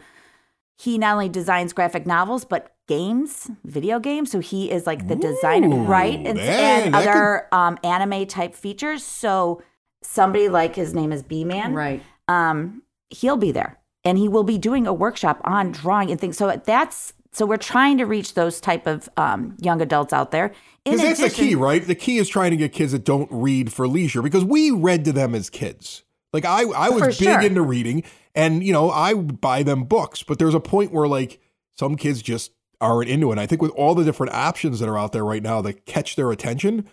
he 0.80 0.98
not 0.98 1.14
only 1.14 1.30
designs 1.30 1.74
graphic 1.74 2.08
novels 2.08 2.44
but 2.44 2.72
games, 2.90 3.50
video 3.64 4.00
games. 4.00 4.32
So 4.32 4.40
he 4.40 4.70
is 4.72 4.86
like 4.88 5.08
the 5.08 5.16
designer, 5.16 5.70
Ooh, 5.70 5.84
right? 5.86 6.16
And, 6.16 6.36
man, 6.36 6.84
and 6.86 6.94
that 6.96 7.04
could- 7.04 7.10
other 7.10 7.48
um, 7.54 7.78
anime 7.84 8.26
type 8.26 8.56
features. 8.56 9.04
So 9.04 9.62
somebody 10.02 10.50
like 10.50 10.76
his 10.76 10.94
name 10.94 11.12
is 11.12 11.24
B 11.24 11.46
Man, 11.46 11.74
Right. 11.74 12.02
um, 12.28 12.82
he'll 13.10 13.38
be 13.38 13.52
there 13.52 13.78
and 14.04 14.18
he 14.18 14.28
will 14.28 14.44
be 14.44 14.58
doing 14.58 14.88
a 14.88 14.94
workshop 14.94 15.40
on 15.44 15.72
drawing 15.72 16.10
and 16.12 16.20
things. 16.20 16.36
So 16.38 16.60
that's 16.66 17.14
so 17.32 17.46
we're 17.46 17.58
trying 17.58 18.00
to 18.00 18.06
reach 18.06 18.34
those 18.34 18.60
type 18.60 18.88
of 18.88 19.08
um, 19.16 19.56
young 19.62 19.82
adults 19.84 20.12
out 20.14 20.32
there. 20.32 20.52
Because 20.84 21.02
that's 21.02 21.22
the 21.22 21.30
key, 21.30 21.54
right? 21.54 21.86
The 21.86 21.94
key 21.94 22.18
is 22.18 22.28
trying 22.28 22.50
to 22.52 22.58
get 22.58 22.74
kids 22.74 22.92
that 22.92 23.06
don't 23.06 23.30
read 23.32 23.72
for 23.72 23.88
leisure 23.88 24.24
because 24.24 24.44
we 24.44 24.72
read 24.72 25.06
to 25.06 25.12
them 25.12 25.36
as 25.36 25.50
kids. 25.52 26.04
Like 26.34 26.46
I, 26.46 26.64
I 26.64 26.90
was 26.90 27.02
big 27.20 27.28
sure. 27.28 27.42
into 27.42 27.62
reading, 27.62 28.04
and 28.34 28.64
you 28.64 28.74
know, 28.74 28.90
I 28.90 29.14
buy 29.14 29.62
them 29.64 29.84
books. 29.84 30.24
But 30.24 30.40
there's 30.40 30.56
a 30.56 30.60
point 30.60 30.92
where 30.92 31.08
like 31.08 31.40
some 31.76 31.96
kids 31.96 32.22
just 32.24 32.52
aren't 32.82 33.10
into 33.10 33.30
it. 33.30 33.34
And 33.34 33.40
I 33.40 33.46
think 33.46 33.62
with 33.62 33.72
all 33.72 33.96
the 33.96 34.04
different 34.04 34.34
options 34.34 34.80
that 34.80 34.90
are 34.90 34.98
out 34.98 35.12
there 35.12 35.26
right 35.26 35.44
now 35.44 35.62
that 35.62 35.86
catch 35.86 36.16
their 36.16 36.32
attention, 36.32 36.86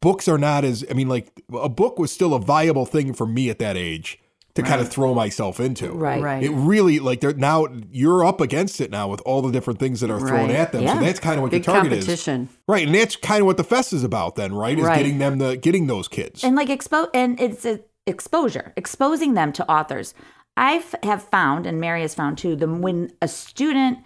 books 0.00 0.28
are 0.28 0.38
not 0.38 0.64
as. 0.64 0.84
I 0.90 0.94
mean, 0.94 1.08
like 1.08 1.32
a 1.52 1.68
book 1.68 1.98
was 1.98 2.10
still 2.12 2.34
a 2.34 2.40
viable 2.40 2.86
thing 2.86 3.12
for 3.14 3.26
me 3.26 3.50
at 3.50 3.58
that 3.58 3.76
age 3.76 4.18
to 4.54 4.62
kind 4.62 4.82
of 4.82 4.88
throw 4.90 5.14
myself 5.14 5.58
into. 5.58 5.90
Right. 5.92 6.22
Right. 6.22 6.42
It 6.42 6.50
really 6.50 6.98
like 6.98 7.20
they're 7.20 7.32
now 7.32 7.68
you're 7.90 8.22
up 8.22 8.38
against 8.42 8.82
it 8.82 8.90
now 8.90 9.08
with 9.08 9.22
all 9.24 9.40
the 9.40 9.50
different 9.50 9.78
things 9.78 10.00
that 10.00 10.10
are 10.10 10.18
thrown 10.18 10.48
Right. 10.48 10.50
at 10.50 10.72
them. 10.72 10.82
Yeah. 10.82 10.94
So 10.94 11.00
that's 11.00 11.20
kind 11.20 11.36
of 11.36 11.42
what 11.42 11.50
Big 11.52 11.64
your 11.66 11.74
target 11.74 11.92
is. 11.94 12.28
Right, 12.68 12.84
and 12.86 12.94
that's 12.94 13.16
kind 13.16 13.40
of 13.40 13.46
what 13.46 13.56
the 13.56 13.64
fest 13.64 13.94
is 13.94 14.04
about, 14.04 14.36
then, 14.36 14.52
right? 14.54 14.78
Is 14.78 14.84
Right. 14.84 14.98
getting 14.98 15.16
them 15.16 15.38
the 15.38 15.56
getting 15.56 15.86
those 15.86 16.06
kids. 16.06 16.44
and 16.44 16.54
like 16.54 16.68
expo 16.68 17.08
and 17.14 17.40
it's 17.40 17.64
a 17.64 17.80
exposure 18.06 18.72
exposing 18.76 19.34
them 19.34 19.52
to 19.54 19.70
authors 19.70 20.12
I 20.56 20.82
have 21.02 21.22
found 21.22 21.64
and 21.66 21.80
mary 21.80 22.02
has 22.02 22.14
found 22.14 22.36
too 22.36 22.54
the 22.56 22.66
when 22.68 23.10
a 23.22 23.28
student 23.28 23.98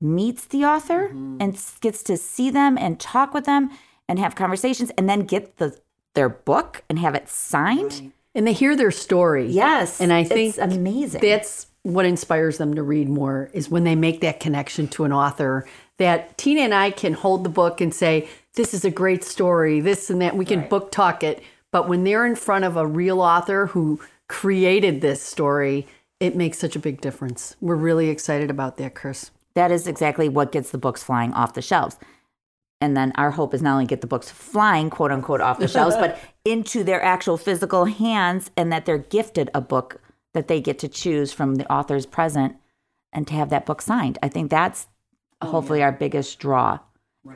meets 0.00 0.46
the 0.46 0.64
author 0.64 1.08
Mm-hmm. 1.08 1.36
and 1.40 1.62
gets 1.80 2.02
to 2.04 2.16
see 2.16 2.50
them 2.50 2.76
and 2.78 2.98
talk 3.00 3.34
with 3.34 3.44
them 3.44 3.70
and 4.08 4.18
have 4.18 4.34
conversations 4.34 4.90
and 4.96 5.08
then 5.08 5.20
get 5.20 5.56
the 5.58 5.78
their 6.14 6.28
book 6.28 6.82
and 6.88 6.98
have 6.98 7.14
it 7.14 7.28
signed 7.28 8.12
And 8.34 8.46
they 8.46 8.52
hear 8.52 8.74
their 8.76 8.90
story. 8.90 9.46
yes 9.48 10.00
And 10.00 10.12
I 10.12 10.24
think 10.24 10.50
it's 10.50 10.58
amazing 10.58 11.20
That's 11.20 11.66
what 11.82 12.04
inspires 12.04 12.58
them 12.58 12.74
to 12.74 12.82
read 12.82 13.08
more 13.08 13.48
is 13.54 13.68
when 13.70 13.84
they 13.84 13.94
make 13.94 14.20
that 14.20 14.40
connection 14.40 14.88
to 14.88 15.04
an 15.04 15.12
author 15.12 15.66
that 15.98 16.36
Tina 16.36 16.62
and 16.62 16.74
I 16.74 16.90
can 16.90 17.12
hold 17.14 17.44
the 17.44 17.48
book 17.50 17.80
and 17.80 17.94
say, 17.94 18.28
this 18.54 18.74
is 18.74 18.84
a 18.84 18.90
great 18.90 19.22
story, 19.22 19.80
this 19.80 20.10
and 20.10 20.20
that. 20.22 20.36
We 20.36 20.44
can 20.44 20.68
book 20.68 20.90
talk 20.90 21.22
it. 21.22 21.42
But 21.70 21.88
when 21.88 22.04
they're 22.04 22.26
in 22.26 22.34
front 22.36 22.64
of 22.64 22.76
a 22.76 22.86
real 22.86 23.20
author 23.20 23.66
who 23.66 24.00
created 24.28 25.00
this 25.00 25.22
story, 25.22 25.86
it 26.18 26.34
makes 26.36 26.58
such 26.58 26.74
a 26.74 26.78
big 26.80 27.00
difference. 27.00 27.54
We're 27.60 27.76
really 27.76 28.08
excited 28.08 28.50
about 28.50 28.76
that, 28.78 28.94
Chris. 28.94 29.30
That 29.54 29.70
is 29.70 29.86
exactly 29.86 30.28
what 30.28 30.52
gets 30.52 30.70
the 30.70 30.78
books 30.78 31.02
flying 31.02 31.32
off 31.32 31.54
the 31.54 31.62
shelves. 31.62 31.98
And 32.80 32.96
then 32.96 33.12
our 33.16 33.30
hope 33.30 33.52
is 33.52 33.60
not 33.60 33.72
only 33.72 33.86
get 33.86 34.00
the 34.00 34.06
books 34.06 34.30
flying, 34.30 34.88
quote 34.88 35.12
unquote, 35.12 35.40
off 35.40 35.58
the 35.58 35.68
shelves, 35.76 35.96
but 35.96 36.18
into 36.44 36.82
their 36.82 37.02
actual 37.02 37.36
physical 37.36 37.84
hands 37.84 38.50
and 38.56 38.72
that 38.72 38.86
they're 38.86 38.98
gifted 38.98 39.50
a 39.54 39.60
book 39.60 40.00
that 40.32 40.48
they 40.48 40.60
get 40.60 40.78
to 40.78 40.88
choose 40.88 41.32
from 41.32 41.56
the 41.56 41.70
authors 41.70 42.06
present 42.06 42.56
and 43.12 43.26
to 43.26 43.34
have 43.34 43.50
that 43.50 43.66
book 43.66 43.82
signed. 43.82 44.18
I 44.22 44.28
think 44.28 44.50
that's 44.50 44.86
hopefully 45.42 45.82
our 45.82 45.92
biggest 45.92 46.38
draw. 46.38 46.78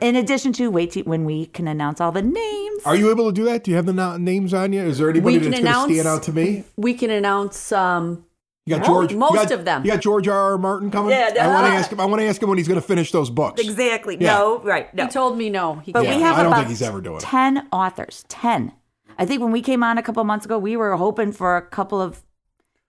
In 0.01 0.15
addition 0.15 0.51
to 0.53 0.71
wait 0.71 0.91
till 0.91 1.03
when 1.03 1.25
we 1.25 1.45
can 1.45 1.67
announce 1.67 2.01
all 2.01 2.11
the 2.11 2.21
names. 2.23 2.81
Are 2.85 2.95
you 2.95 3.11
able 3.11 3.27
to 3.27 3.31
do 3.31 3.43
that? 3.43 3.63
Do 3.63 3.71
you 3.71 3.77
have 3.77 3.85
the 3.85 4.17
names 4.17 4.51
on 4.51 4.73
you? 4.73 4.81
Is 4.81 4.97
there 4.97 5.11
anybody 5.11 5.37
that's 5.37 5.49
going 5.49 5.63
to 5.63 5.71
stand 5.71 5.91
announce- 5.91 6.07
out 6.07 6.23
to 6.23 6.33
me? 6.33 6.63
We 6.75 6.95
can 6.95 7.11
announce 7.11 7.71
um, 7.71 8.25
You 8.65 8.77
got 8.77 8.85
George. 8.85 9.11
you 9.11 9.17
most 9.19 9.35
got- 9.35 9.51
of 9.51 9.63
them. 9.63 9.85
You 9.85 9.91
got 9.91 10.01
George 10.01 10.27
R. 10.27 10.35
R. 10.53 10.57
Martin 10.57 10.89
coming. 10.89 11.11
Yeah, 11.11 11.29
I 11.39 11.47
want 11.47 11.67
to 11.67 11.73
ask 11.73 11.91
him. 11.91 11.99
I 11.99 12.05
want 12.05 12.19
to 12.21 12.25
ask 12.27 12.41
him 12.41 12.49
when 12.49 12.57
he's 12.57 12.67
going 12.67 12.81
to 12.81 12.85
finish 12.85 13.11
those 13.11 13.29
books. 13.29 13.61
Exactly. 13.61 14.17
Yeah. 14.19 14.33
No, 14.37 14.59
right. 14.59 14.91
No. 14.95 15.03
He 15.05 15.09
told 15.11 15.37
me 15.37 15.51
no. 15.51 15.75
He 15.75 15.91
But 15.91 16.03
Yeah, 16.05 16.15
we 16.15 16.21
have 16.23 16.35
I 16.37 16.43
don't 16.43 16.47
about 16.51 16.57
think 16.61 16.69
he's 16.69 16.81
ever 16.81 16.99
doing 16.99 17.17
it. 17.17 17.21
10 17.21 17.67
authors. 17.71 18.25
10. 18.27 18.71
I 19.19 19.25
think 19.25 19.41
when 19.43 19.51
we 19.51 19.61
came 19.61 19.83
on 19.83 19.99
a 19.99 20.03
couple 20.03 20.23
months 20.23 20.45
ago, 20.45 20.57
we 20.57 20.75
were 20.75 20.95
hoping 20.97 21.31
for 21.31 21.55
a 21.57 21.61
couple 21.61 22.01
of, 22.01 22.23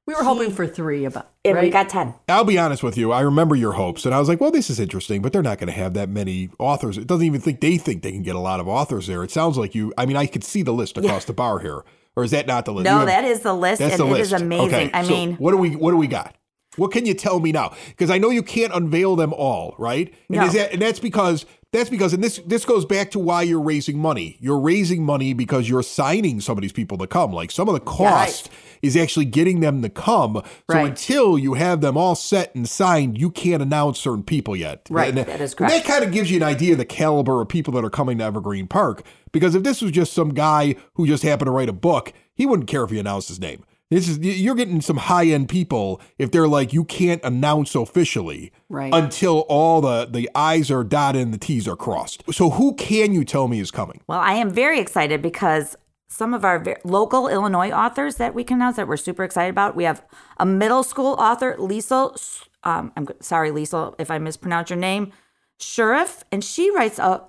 we 0.07 0.15
were 0.15 0.23
hoping 0.25 0.51
for 0.51 0.67
three 0.67 1.05
about. 1.05 1.29
and 1.45 1.57
we 1.57 1.65
right? 1.65 1.73
got 1.73 1.91
10. 1.91 2.15
I'll 2.31 2.45
be 2.45 2.57
honest 2.59 2.83
with 2.83 2.97
you. 2.97 3.13
I 3.13 3.21
remember 3.21 3.55
your 3.55 3.73
hopes, 3.73 4.07
and 4.07 4.15
I 4.15 4.19
was 4.19 4.29
like, 4.31 4.41
"Well, 4.41 4.51
this 4.53 4.71
is 4.71 4.81
interesting," 4.81 5.21
but 5.21 5.33
they're 5.33 5.43
not 5.43 5.59
going 5.59 5.67
to 5.69 5.73
have 5.75 5.95
that 5.95 6.09
many 6.09 6.49
authors. 6.59 6.97
It 6.97 7.07
doesn't 7.07 7.27
even 7.27 7.41
think 7.41 7.61
they 7.61 7.77
think 7.77 8.03
they 8.03 8.13
can 8.13 8.23
get 8.23 8.35
a 8.37 8.41
lot 8.41 8.61
of 8.61 8.67
authors 8.69 9.09
there. 9.09 9.23
It 9.25 9.31
sounds 9.33 9.59
like 9.59 9.75
you. 9.75 9.93
I 9.99 10.07
mean, 10.07 10.17
I 10.17 10.27
could 10.27 10.43
see 10.45 10.63
the 10.63 10.73
list 10.73 10.97
across 10.97 11.25
the 11.25 11.33
bar 11.33 11.59
here, 11.59 11.83
or 12.17 12.25
is 12.25 12.31
that 12.33 12.47
not 12.47 12.65
the 12.65 12.73
list? 12.73 12.85
No, 12.85 12.99
have- 12.99 13.07
that 13.09 13.25
is 13.25 13.41
the 13.41 13.55
list, 13.55 13.81
That's 13.81 13.95
and 13.95 14.01
the 14.03 14.07
it 14.07 14.19
list. 14.19 14.33
is 14.33 14.41
amazing. 14.41 14.67
Okay, 14.67 14.91
I 14.93 15.03
so 15.03 15.09
mean, 15.11 15.35
what 15.37 15.51
do 15.53 15.59
we 15.59 15.77
what 15.77 15.91
do 15.93 15.97
we 15.99 16.07
got? 16.07 16.35
What 16.77 16.93
can 16.93 17.07
you 17.07 17.15
tell 17.15 17.41
me 17.41 17.53
now? 17.53 17.75
Because 17.89 18.11
I 18.11 18.19
know 18.19 18.29
you 18.31 18.43
can't 18.43 18.73
unveil 18.75 19.17
them 19.17 19.33
all, 19.33 19.75
right? 19.79 20.09
And, 20.29 20.39
No. 20.39 20.45
is 20.45 20.53
that, 20.55 20.73
and 20.75 20.83
that's 20.83 21.01
because 21.01 21.47
that's 21.73 21.91
because 21.91 22.13
and 22.15 22.23
this 22.25 22.39
this 22.47 22.65
goes 22.65 22.85
back 22.85 23.11
to 23.11 23.19
why 23.19 23.43
you're 23.43 23.61
raising 23.61 23.99
money. 23.99 24.37
You're 24.41 24.61
raising 24.61 25.03
money 25.05 25.33
because 25.35 25.69
you're 25.69 25.83
signing 25.83 26.41
some 26.41 26.57
of 26.57 26.63
these 26.63 26.73
people 26.73 26.97
to 26.99 27.07
come. 27.07 27.33
Like 27.33 27.51
some 27.51 27.69
of 27.69 27.75
the 27.75 27.81
cost 27.81 28.49
is 28.83 28.97
actually 28.97 29.25
getting 29.27 29.61
them 29.61 29.83
to 29.83 29.89
come. 29.89 30.43
So 30.71 30.77
Right. 30.77 30.87
until 30.87 31.39
you 31.39 31.55
have 31.55 31.81
them 31.81 31.97
all 31.97 32.15
set 32.15 32.55
and 32.55 32.69
signed, 32.69 33.19
you 33.19 33.31
can't 33.31 33.63
announce 33.63 33.99
certain 33.99 34.23
people 34.23 34.55
yet. 34.57 34.87
Right. 34.91 35.09
And 35.09 35.19
That 35.27 35.41
is 35.41 35.55
correct. 35.55 35.73
that 35.73 35.85
kind 35.85 36.05
of 36.05 36.13
gives 36.13 36.31
you 36.31 36.37
an 36.37 36.43
idea 36.43 36.73
of 36.73 36.79
the 36.79 36.85
caliber 36.85 37.41
of 37.41 37.49
people 37.49 37.73
that 37.75 37.85
are 37.85 37.91
coming 37.91 38.19
to 38.19 38.25
Evergreen 38.25 38.67
Park. 38.69 39.03
Because 39.33 39.55
if 39.55 39.63
this 39.63 39.83
was 39.83 39.93
just 39.93 40.13
some 40.13 40.35
guy 40.35 40.77
who 40.95 41.07
just 41.07 41.23
happened 41.25 41.47
to 41.47 41.53
write 41.53 41.69
a 41.69 41.73
book, 41.75 42.13
he 42.35 42.47
wouldn't 42.47 42.69
care 42.69 42.85
if 42.85 42.91
he 42.91 42.99
announced 42.99 43.29
his 43.29 43.41
name. 43.41 43.65
This 43.91 44.09
is 44.09 44.19
you're 44.19 44.57
getting 44.57 44.81
some 44.81 44.97
high 44.97 45.27
end 45.27 45.49
people 45.49 46.01
if 46.19 46.33
they're 46.33 46.49
like 46.49 46.73
you 46.73 46.85
can't 46.85 47.23
announce 47.23 47.75
officially 47.77 48.51
Right. 48.69 48.93
until 48.93 49.41
all 49.49 49.81
the 49.81 50.07
the 50.11 50.29
I's 50.35 50.71
are 50.73 50.83
dotted 50.83 51.23
and 51.23 51.33
the 51.33 51.39
T's 51.39 51.69
are 51.69 51.77
crossed. 51.77 52.25
So 52.33 52.51
who 52.51 52.75
can 52.75 53.13
you 53.13 53.25
tell 53.25 53.47
me 53.49 53.61
is 53.61 53.71
coming? 53.71 54.01
well, 54.09 54.19
I 54.19 54.33
am 54.35 54.51
very 54.51 54.81
excited 54.81 55.23
because 55.23 55.77
some 56.09 56.35
of 56.35 56.45
our 56.45 56.65
local 56.85 57.29
Illinois 57.29 57.71
authors 57.71 58.17
that 58.17 58.35
we 58.35 58.43
can 58.45 58.57
announce 58.59 58.77
that 58.77 58.89
we're 58.89 58.97
super 58.97 59.23
excited 59.25 59.51
about. 59.51 59.77
We 59.77 59.85
have 59.85 60.05
a 60.39 60.47
middle 60.47 60.83
school 60.83 61.15
author, 61.19 61.57
Liesel. 61.59 62.17
Um, 62.65 62.93
I'm 62.97 63.07
sorry, 63.21 63.51
Liesel, 63.51 63.95
if 63.99 64.11
I 64.11 64.19
mispronounce 64.19 64.71
your 64.71 64.79
name, 64.79 65.13
Sheriff, 65.61 66.25
and 66.33 66.43
she 66.45 66.71
writes 66.75 66.99
a 66.99 67.23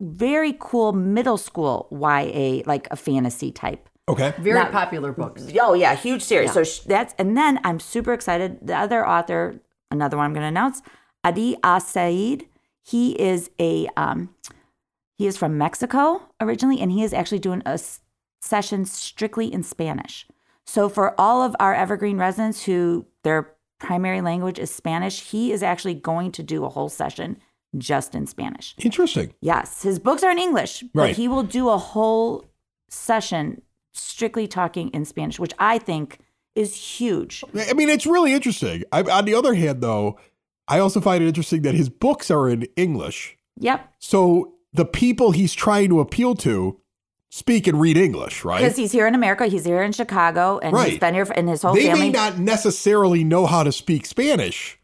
very 0.00 0.54
cool 0.58 0.92
middle 0.92 1.38
school 1.38 1.88
YA, 1.90 2.62
like 2.66 2.86
a 2.90 2.96
fantasy 2.96 3.50
type. 3.52 3.88
Okay. 4.08 4.34
Very 4.38 4.58
Now- 4.60 4.70
popular 4.70 5.12
books. 5.12 5.46
Oh 5.60 5.74
yeah, 5.74 5.94
huge 5.94 6.22
series. 6.22 6.52
So 6.52 6.62
sh- 6.64 6.80
that's 6.80 7.14
and 7.18 7.36
then 7.36 7.58
I'm 7.64 7.80
super 7.80 8.12
excited. 8.12 8.58
The 8.62 8.76
other 8.76 9.06
author, 9.06 9.60
another 9.90 10.16
one 10.16 10.26
I'm 10.26 10.32
going 10.32 10.42
to 10.42 10.48
announce, 10.48 10.80
Adi 11.24 11.56
Alsaid. 11.64 12.46
He 12.84 13.20
is 13.20 13.50
a 13.58 13.88
um, 13.96 14.34
he 15.18 15.26
is 15.26 15.36
from 15.36 15.58
Mexico 15.58 16.22
originally, 16.40 16.80
and 16.80 16.92
he 16.92 17.02
is 17.02 17.12
actually 17.12 17.40
doing 17.40 17.62
a 17.66 17.70
s- 17.70 18.00
session 18.40 18.84
strictly 18.84 19.52
in 19.52 19.64
Spanish. 19.64 20.26
So 20.66 20.88
for 20.88 21.18
all 21.20 21.42
of 21.42 21.56
our 21.58 21.74
Evergreen 21.74 22.16
residents 22.18 22.64
who 22.64 23.06
their 23.24 23.52
primary 23.80 24.20
language 24.20 24.58
is 24.60 24.70
Spanish, 24.70 25.20
he 25.30 25.50
is 25.52 25.62
actually 25.64 25.94
going 25.94 26.30
to 26.32 26.42
do 26.44 26.64
a 26.64 26.68
whole 26.68 26.88
session 26.88 27.38
just 27.76 28.14
in 28.14 28.26
Spanish. 28.28 28.74
Interesting. 28.78 29.34
Yes, 29.40 29.82
his 29.82 29.98
books 29.98 30.22
are 30.22 30.30
in 30.30 30.38
English, 30.38 30.84
but 30.94 31.00
Right. 31.02 31.16
he 31.16 31.26
will 31.28 31.42
do 31.42 31.68
a 31.68 31.76
whole 31.78 32.44
session 32.88 33.62
strictly 33.98 34.46
talking 34.46 34.88
in 34.90 35.04
Spanish, 35.04 35.38
which 35.38 35.52
I 35.58 35.78
think 35.78 36.18
is 36.54 36.74
huge. 36.74 37.44
I 37.68 37.72
mean, 37.74 37.88
it's 37.88 38.06
really 38.06 38.32
interesting. 38.32 38.84
I, 38.92 39.02
on 39.02 39.24
the 39.24 39.34
other 39.34 39.54
hand, 39.54 39.82
though, 39.82 40.18
I 40.68 40.78
also 40.78 41.00
find 41.00 41.22
it 41.22 41.28
interesting 41.28 41.62
that 41.62 41.74
his 41.74 41.88
books 41.88 42.30
are 42.30 42.48
in 42.48 42.66
English. 42.76 43.36
Yep, 43.58 43.88
So 44.00 44.54
the 44.72 44.84
people 44.84 45.30
he's 45.32 45.54
trying 45.54 45.88
to 45.90 46.00
appeal 46.00 46.34
to 46.36 46.78
speak 47.30 47.66
and 47.66 47.80
read 47.80 47.96
English, 47.96 48.44
right? 48.44 48.60
because 48.60 48.76
he's 48.76 48.92
here 48.92 49.06
in 49.06 49.14
America, 49.14 49.46
he's 49.46 49.64
here 49.64 49.82
in 49.82 49.92
Chicago, 49.92 50.58
and 50.58 50.76
he's 50.76 50.84
Right. 50.92 51.00
been 51.00 51.14
here, 51.14 51.24
for, 51.26 51.32
and 51.34 51.48
his 51.48 51.62
whole 51.62 51.74
they 51.74 51.86
family. 51.86 52.06
may 52.06 52.10
not 52.10 52.38
necessarily 52.38 53.24
know 53.24 53.46
how 53.46 53.62
to 53.62 53.72
speak 53.72 54.06
Spanish. 54.06 54.78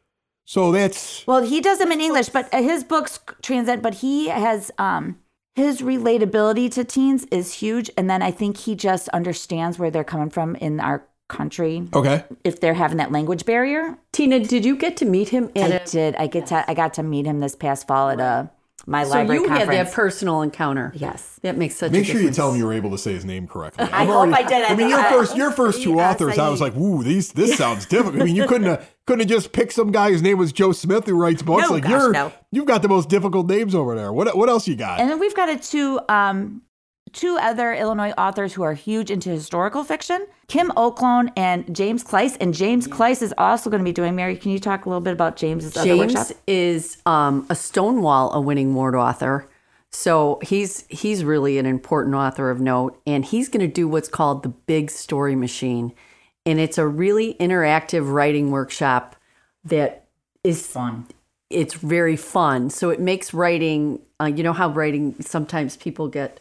So 0.45 0.73
that's 0.73 1.27
well, 1.27 1.43
he 1.43 1.61
does 1.61 1.79
them 1.79 1.93
in 1.93 2.01
English, 2.01 2.29
but 2.31 2.53
uh, 2.53 2.61
his 2.63 2.83
books 2.85 3.21
transcend. 3.43 3.81
But 3.83 3.95
he 3.95 4.29
has 4.29 4.71
um 4.79 5.19
his 5.55 5.83
relatability 5.83 6.71
to 6.73 6.85
teens 6.85 7.27
is 7.31 7.55
huge, 7.55 7.91
and 7.97 8.09
then 8.09 8.23
I 8.23 8.31
think 8.31 8.59
he 8.59 8.75
just 8.75 9.09
understands 9.11 9.79
where 9.79 9.91
they're 9.91 10.05
coming 10.05 10.31
from 10.31 10.57
in 10.57 10.81
our 10.81 11.07
country 11.29 11.89
okay. 11.95 12.25
if 12.45 12.61
they're 12.61 12.75
having 12.75 12.99
that 12.99 13.11
language 13.11 13.45
barrier. 13.45 13.97
Tina, 14.13 14.41
did 14.41 14.65
you 14.65 14.77
get 14.77 14.97
to 14.99 15.05
meet 15.05 15.31
him 15.31 15.51
I 15.57 15.61
at 15.61 15.87
did. 15.87 16.15
I 16.17 16.27
get 16.27 16.47
to. 16.49 16.69
I 16.71 16.75
got 16.75 16.95
to 16.95 17.03
meet 17.03 17.27
him 17.27 17.41
this 17.41 17.55
past 17.55 17.87
fall 17.87 18.11
at 18.11 18.21
a 18.21 18.51
my 18.87 19.05
So 19.05 19.11
library 19.11 19.41
you 19.43 19.49
had 19.49 19.59
conference. 19.67 19.91
that 19.91 19.95
personal 19.97 20.43
encounter. 20.43 20.93
yes. 20.95 21.39
That 21.43 21.57
makes 21.57 21.75
such 21.77 21.91
a 21.91 21.93
Make 21.93 22.05
sure 22.05 22.15
difference. 22.15 22.37
you 22.37 22.41
tell 22.43 22.53
him 22.53 22.59
you 22.59 22.67
were 22.67 22.73
able 22.73 22.91
to 22.91 22.99
say 22.99 23.13
his 23.13 23.25
name 23.25 23.49
correctly. 23.49 23.85
I 23.93 24.03
I've 24.03 24.09
hope 24.09 24.33
I 24.33 24.43
did. 24.45 24.65
I 24.65 24.77
mean, 24.77 24.89
your 24.89 25.01
I- 25.01 25.11
first, 25.11 25.37
your 25.37 25.51
first 25.51 25.83
two 25.83 25.95
Yes, 25.97 26.15
authors, 26.15 26.39
I 26.39 26.49
was 26.49 26.61
like, 26.61 26.77
"Ooh, 26.77 27.03
these 27.03 27.33
this 27.33 27.57
sounds 27.59 27.85
difficult." 27.87 28.23
I 28.23 28.25
mean, 28.27 28.37
you 28.37 28.47
couldn't 28.47 28.69
have, 28.69 28.89
couldn't 29.07 29.21
have 29.21 29.29
just 29.29 29.53
picked 29.53 29.73
some 29.73 29.91
guy 29.91 30.11
whose 30.11 30.23
name 30.23 30.39
was 30.39 30.53
Joe 30.53 30.71
Smith 30.73 31.05
who 31.07 31.15
writes 31.17 31.43
books. 31.43 31.67
No, 31.69 31.75
like 31.75 31.83
gosh, 31.83 31.91
you're, 31.91 32.13
no. 32.13 32.33
you've 32.53 32.67
got 32.67 32.83
the 32.83 32.89
most 32.89 33.09
difficult 33.09 33.49
names 33.49 33.75
over 33.75 33.97
there. 33.97 34.13
What 34.13 34.37
what 34.37 34.49
else 34.49 34.69
you 34.69 34.77
got? 34.77 35.01
And 35.01 35.11
then 35.11 35.19
we've 35.19 35.35
got 35.35 35.49
a 35.49 35.57
two 35.59 35.99
um 36.09 36.63
two 37.13 37.37
other 37.41 37.73
Illinois 37.75 38.13
authors 38.13 38.55
who 38.55 38.63
are 38.63 38.75
huge 38.75 39.11
into 39.11 39.31
historical 39.31 39.85
fiction, 39.85 40.27
Kim 40.49 40.71
Oaklone 40.77 41.31
and 41.37 41.75
James 41.75 42.05
Klise. 42.05 42.37
And 42.41 42.55
James 42.55 42.87
Klise 42.89 43.23
is 43.23 43.35
also 43.37 43.69
going 43.69 43.81
to 43.81 43.85
be 43.85 43.93
doing. 43.93 44.15
Mary, 44.15 44.37
can 44.37 44.51
you 44.51 44.59
talk 44.59 44.87
a 44.87 44.89
little 44.89 45.03
bit 45.03 45.13
about 45.13 45.37
James's 45.37 45.77
other 45.77 45.97
workshop? 45.97 46.29
James 46.29 46.41
is 46.47 47.03
um, 47.07 47.47
a 47.51 47.55
Stonewall 47.55 48.33
a 48.33 48.41
winning 48.41 48.75
Ward 48.75 48.95
author. 48.95 49.49
So 49.95 50.41
he's 50.43 50.87
he's 50.89 51.23
really 51.23 51.59
an 51.59 51.67
important 51.67 52.15
author 52.15 52.51
of 52.51 52.61
note, 52.61 52.99
and 53.07 53.27
he's 53.27 53.51
going 53.51 53.61
to 53.61 53.73
do 53.73 53.87
what's 53.87 54.09
called 54.09 54.43
the 54.43 54.49
Big 54.49 54.91
Story 54.91 55.37
Machine, 55.37 55.93
and 56.47 56.59
it's 56.59 56.79
a 56.79 56.87
really 56.87 57.35
interactive 57.35 58.11
writing 58.11 58.51
workshop 58.51 59.17
that 59.65 60.07
is 60.43 60.67
Fun. 60.67 61.07
it's 61.51 61.75
very 61.75 62.17
fun. 62.17 62.71
So 62.71 62.89
it 62.89 63.01
makes 63.01 63.35
writing. 63.35 64.01
Uh, 64.19 64.33
you 64.35 64.43
know 64.43 64.55
how 64.55 64.71
writing 64.71 65.15
sometimes 65.21 65.77
people 65.77 66.09
get, 66.09 66.41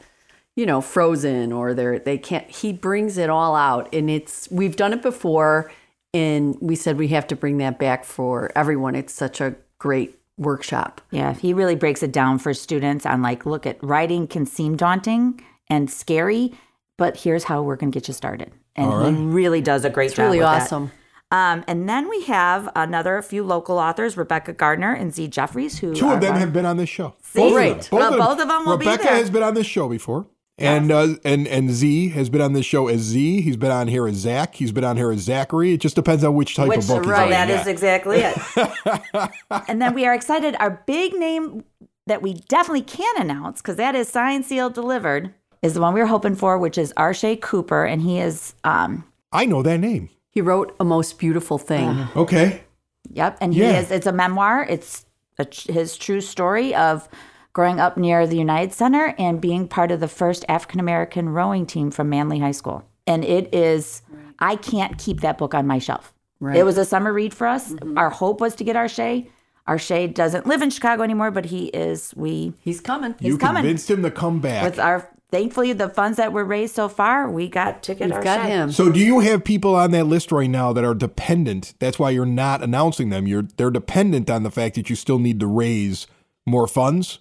you 0.56 0.66
know, 0.66 0.82
frozen 0.82 1.52
or 1.52 1.74
they're 1.74 2.00
they 2.00 2.18
can't. 2.18 2.50
He 2.50 2.74
brings 2.74 3.18
it 3.18 3.30
all 3.30 3.56
out, 3.56 3.94
and 3.94 4.10
it's 4.10 4.48
we've 4.52 4.76
done 4.76 4.94
it 4.94 5.02
before, 5.02 5.72
and 6.14 6.58
we 6.62 6.76
said 6.76 6.98
we 6.98 7.08
have 7.10 7.28
to 7.28 7.36
bring 7.36 7.58
that 7.60 7.80
back 7.80 8.04
for 8.04 8.52
everyone. 8.56 8.96
It's 8.96 9.14
such 9.14 9.40
a 9.42 9.56
great 9.80 10.18
workshop. 10.38 11.02
Yeah, 11.12 11.34
he 11.34 11.54
really 11.54 11.76
breaks 11.76 12.02
it 12.04 12.12
down 12.12 12.40
for 12.40 12.54
students 12.54 13.06
on 13.06 13.22
like, 13.22 13.46
look 13.46 13.66
at 13.66 13.82
writing 13.84 14.28
can 14.28 14.46
seem 14.46 14.76
daunting 14.76 15.42
and 15.70 15.90
scary, 15.90 16.54
but 16.98 17.18
here's 17.18 17.46
how 17.46 17.62
we're 17.62 17.76
going 17.76 17.92
to 17.92 18.00
get 18.00 18.08
you 18.08 18.14
started. 18.14 18.52
And 18.76 19.18
he 19.18 19.24
really 19.26 19.62
does 19.62 19.86
a 19.86 19.90
great 19.90 20.08
It's 20.08 20.16
job. 20.16 20.26
really 20.26 20.38
with 20.40 20.48
that. 20.48 20.64
awesome. 20.64 20.92
Um, 21.30 21.64
and 21.68 21.88
then 21.88 22.10
we 22.10 22.24
have 22.26 22.70
another 22.76 23.22
few 23.22 23.44
local 23.44 23.78
authors, 23.78 24.18
Rebecca 24.18 24.52
Gardner 24.54 24.94
and 24.94 25.14
Z 25.14 25.28
Jeffries, 25.30 25.80
who 25.80 25.94
Two 25.96 26.10
of 26.10 26.20
them 26.22 26.32
one- 26.34 26.40
have 26.42 26.52
been 26.54 26.66
on 26.66 26.76
this 26.78 26.90
show. 26.90 27.16
See? 27.22 27.52
Great. 27.52 27.90
Well, 27.92 28.18
both 28.18 28.40
of 28.42 28.48
them 28.50 28.66
will 28.66 28.78
be 28.78 28.86
Rebecca 28.86 29.04
there. 29.04 29.16
has 29.16 29.30
been 29.30 29.44
on 29.44 29.54
this 29.54 29.68
show 29.68 29.88
before. 29.88 30.26
And 30.62 30.92
uh, 30.92 31.16
and 31.24 31.48
and 31.48 31.70
Z 31.72 32.10
has 32.10 32.30
been 32.30 32.42
on 32.42 32.54
this 32.54 32.66
show 32.66 32.88
as 32.88 33.02
Z. 33.02 33.42
He's 33.42 33.58
been 33.58 33.72
on 33.72 33.88
here 33.88 34.08
as 34.08 34.16
Zach. 34.16 34.56
He's 34.56 34.72
been 34.72 34.84
on 34.84 34.98
here 34.98 35.12
as 35.12 35.22
Zachary. 35.22 35.74
It 35.74 35.82
just 35.82 35.96
depends 35.96 36.24
on 36.24 36.36
which 36.36 36.56
type 36.56 36.70
Which, 36.70 36.80
of 36.80 36.88
book 36.88 37.04
he's 37.04 37.12
right, 37.12 37.30
writing. 37.30 37.32
that 37.32 37.50
yeah. 37.50 37.62
is 37.62 37.68
exactly 37.68 38.20
it. 38.20 39.32
and 39.68 39.82
then 39.82 39.94
we 39.94 40.06
are 40.06 40.14
excited. 40.14 40.56
Our 40.60 40.84
big 40.86 41.14
name 41.14 41.64
that 42.08 42.22
we 42.22 42.34
definitely 42.50 42.82
can 42.82 43.22
announce, 43.22 43.62
because 43.62 43.76
that 43.78 43.96
is 43.96 44.08
signed, 44.10 44.46
sealed, 44.46 44.74
delivered, 44.74 45.34
is 45.62 45.74
the 45.76 45.82
one 45.82 45.94
we 45.94 46.00
were 46.00 46.08
hoping 46.08 46.36
for, 46.36 46.58
which 46.58 46.78
is 46.78 46.94
Arshay 46.98 47.40
Cooper. 47.40 47.86
And 47.86 48.02
he 48.02 48.20
is, 48.20 48.56
um, 48.64 49.06
I 49.32 49.46
know 49.46 49.62
that 49.64 49.80
name. 49.80 50.10
He 50.30 50.42
wrote 50.42 50.76
a 50.80 50.84
most 50.84 51.20
beautiful 51.20 51.58
thing. 51.58 51.90
Uh-huh. 51.90 52.22
Okay. 52.22 52.64
yep. 53.12 53.38
And 53.42 53.54
he 53.54 53.64
is, 53.64 53.92
it's 53.92 54.08
a 54.08 54.12
memoir. 54.12 54.66
It's 54.70 55.06
a, 55.38 55.48
his 55.72 55.98
true 55.98 56.22
story 56.22 56.74
of 56.74 57.08
growing 57.54 57.80
up 57.80 57.98
near 57.98 58.26
the 58.28 58.38
United 58.38 58.74
Center 58.74 59.14
and 59.18 59.42
being 59.42 59.68
part 59.68 59.92
of 59.92 60.00
the 60.00 60.08
first 60.08 60.46
African 60.48 60.80
American 60.80 61.30
rowing 61.30 61.66
team 61.66 61.92
from 61.92 62.10
Manley 62.10 62.40
High 62.40 62.52
School. 62.52 62.84
And 63.08 63.26
it 63.26 63.54
is, 63.54 64.02
I 64.40 64.56
can't 64.56 64.98
keep 64.98 65.22
that 65.22 65.38
book 65.38 65.54
on 65.54 65.68
my 65.68 65.80
shelf. 65.80 66.14
Right. 66.40 66.56
It 66.58 66.64
was 66.64 66.78
a 66.78 66.86
summer 66.86 67.12
read 67.14 67.34
for 67.34 67.48
us. 67.48 67.72
Mm-hmm. 67.74 67.98
Our 67.98 68.10
hope 68.10 68.42
was 68.42 68.56
to 68.56 68.64
get 68.64 68.76
Arshay. 68.76 69.28
Arshay 69.68 70.12
doesn't 70.14 70.48
live 70.48 70.62
in 70.62 70.70
Chicago 70.72 71.04
anymore, 71.04 71.30
but 71.32 71.46
he 71.46 71.66
is, 71.68 72.14
we, 72.16 72.54
He's 72.62 72.82
coming. 72.82 73.14
you 73.20 73.38
coming. 73.38 73.62
convinced 73.62 73.90
him 73.92 74.02
to 74.04 74.10
come 74.12 74.40
back. 74.40 74.64
with 74.64 74.80
our, 74.80 75.08
thankfully, 75.30 75.72
the 75.74 75.88
funds 75.88 76.18
that 76.18 76.34
were 76.34 76.44
raised 76.44 76.74
so 76.74 76.90
far, 76.90 77.30
we 77.30 77.48
got 77.48 77.84
ticket 77.84 78.12
We've 78.12 78.24
got 78.24 78.40
Arshay. 78.40 78.48
him. 78.48 78.72
so 78.72 78.92
do 78.92 79.00
you 79.00 79.20
have 79.20 79.44
people 79.44 79.76
on 79.76 79.92
that 79.92 80.06
list 80.06 80.32
right 80.32 80.50
now 80.50 80.74
that 80.74 80.84
are 80.84 80.96
dependent? 80.96 81.76
That's 81.80 82.00
why 82.00 82.10
you're 82.10 82.26
not 82.26 82.64
announcing 82.64 83.10
them. 83.10 83.28
You're 83.28 83.44
they're 83.58 83.70
dependent 83.72 84.30
on 84.32 84.42
the 84.44 84.52
fact 84.52 84.76
that 84.76 84.90
you 84.90 84.96
still 84.96 85.20
need 85.20 85.40
to 85.42 85.48
raise 85.48 86.08
more 86.46 86.68
funds. 86.68 87.20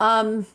Um, 0.00 0.46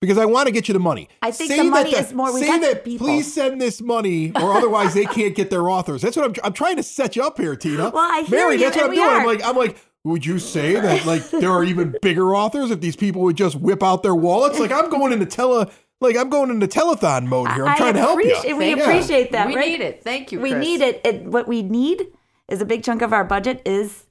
because 0.00 0.16
I 0.18 0.26
want 0.26 0.46
to 0.46 0.52
get 0.52 0.68
you 0.68 0.74
the 0.74 0.78
money. 0.80 1.08
I 1.22 1.30
think 1.32 1.50
Say 1.50 1.56
the 1.56 1.64
that 1.64 1.70
money 1.70 1.90
is 1.90 2.12
more- 2.12 2.32
we 2.32 2.40
say 2.40 2.46
got 2.46 2.60
the 2.60 2.66
that. 2.68 2.84
people. 2.84 3.06
Please 3.06 3.32
send 3.32 3.60
this 3.60 3.80
money, 3.82 4.30
or 4.36 4.52
otherwise 4.54 4.94
they 4.94 5.06
can't 5.06 5.34
get 5.34 5.50
their 5.50 5.68
authors. 5.68 6.02
That's 6.02 6.16
what 6.16 6.24
I'm. 6.26 6.34
I'm 6.44 6.52
trying 6.52 6.76
to 6.76 6.82
set 6.84 7.16
you 7.16 7.22
up 7.24 7.36
here, 7.38 7.56
Tina. 7.56 7.90
Well, 7.90 7.98
I 8.08 8.20
hear 8.22 8.38
Mary, 8.38 8.54
you, 8.54 8.60
that's 8.60 8.76
what 8.76 8.84
and 8.84 8.84
I'm 8.84 8.90
we 8.90 8.96
doing. 8.96 9.10
I'm 9.20 9.26
like, 9.26 9.44
I'm 9.44 9.56
like. 9.56 9.76
Would 10.04 10.24
you 10.24 10.38
say 10.38 10.74
that 10.74 11.04
like 11.04 11.28
there 11.30 11.50
are 11.50 11.64
even 11.64 11.94
bigger 12.02 12.34
authors 12.34 12.70
if 12.70 12.80
these 12.80 12.94
people 12.96 13.20
would 13.22 13.36
just 13.36 13.56
whip 13.56 13.82
out 13.82 14.02
their 14.04 14.14
wallets? 14.14 14.58
Like 14.58 14.70
I'm 14.70 14.88
going 14.88 15.12
into 15.12 15.26
tele, 15.26 15.68
like 16.00 16.16
I'm 16.16 16.30
going 16.30 16.50
into 16.50 16.68
telethon 16.68 17.26
mode 17.26 17.50
here. 17.50 17.66
I'm 17.66 17.72
I 17.72 17.76
trying 17.76 17.94
to 17.94 17.98
help 17.98 18.22
you. 18.22 18.30
appreciate- 18.30 18.56
We 18.56 18.64
Thank 18.64 18.76
you. 18.78 18.82
appreciate 18.84 19.32
that. 19.32 19.48
we 19.48 19.56
right? 19.56 19.68
need 19.68 19.80
it. 19.82 20.04
Thank 20.04 20.30
you. 20.32 20.40
We 20.40 20.50
Chris. 20.52 20.64
need 20.64 20.80
it. 20.82 21.00
it. 21.04 21.24
What 21.24 21.48
we 21.48 21.62
need 21.62 22.06
is 22.48 22.62
a 22.62 22.64
big 22.64 22.84
chunk 22.84 23.02
of 23.02 23.12
our 23.12 23.24
budget 23.24 23.60
is 23.66 24.04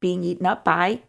being 0.00 0.24
eaten 0.24 0.46
up 0.46 0.64
by 0.64 1.02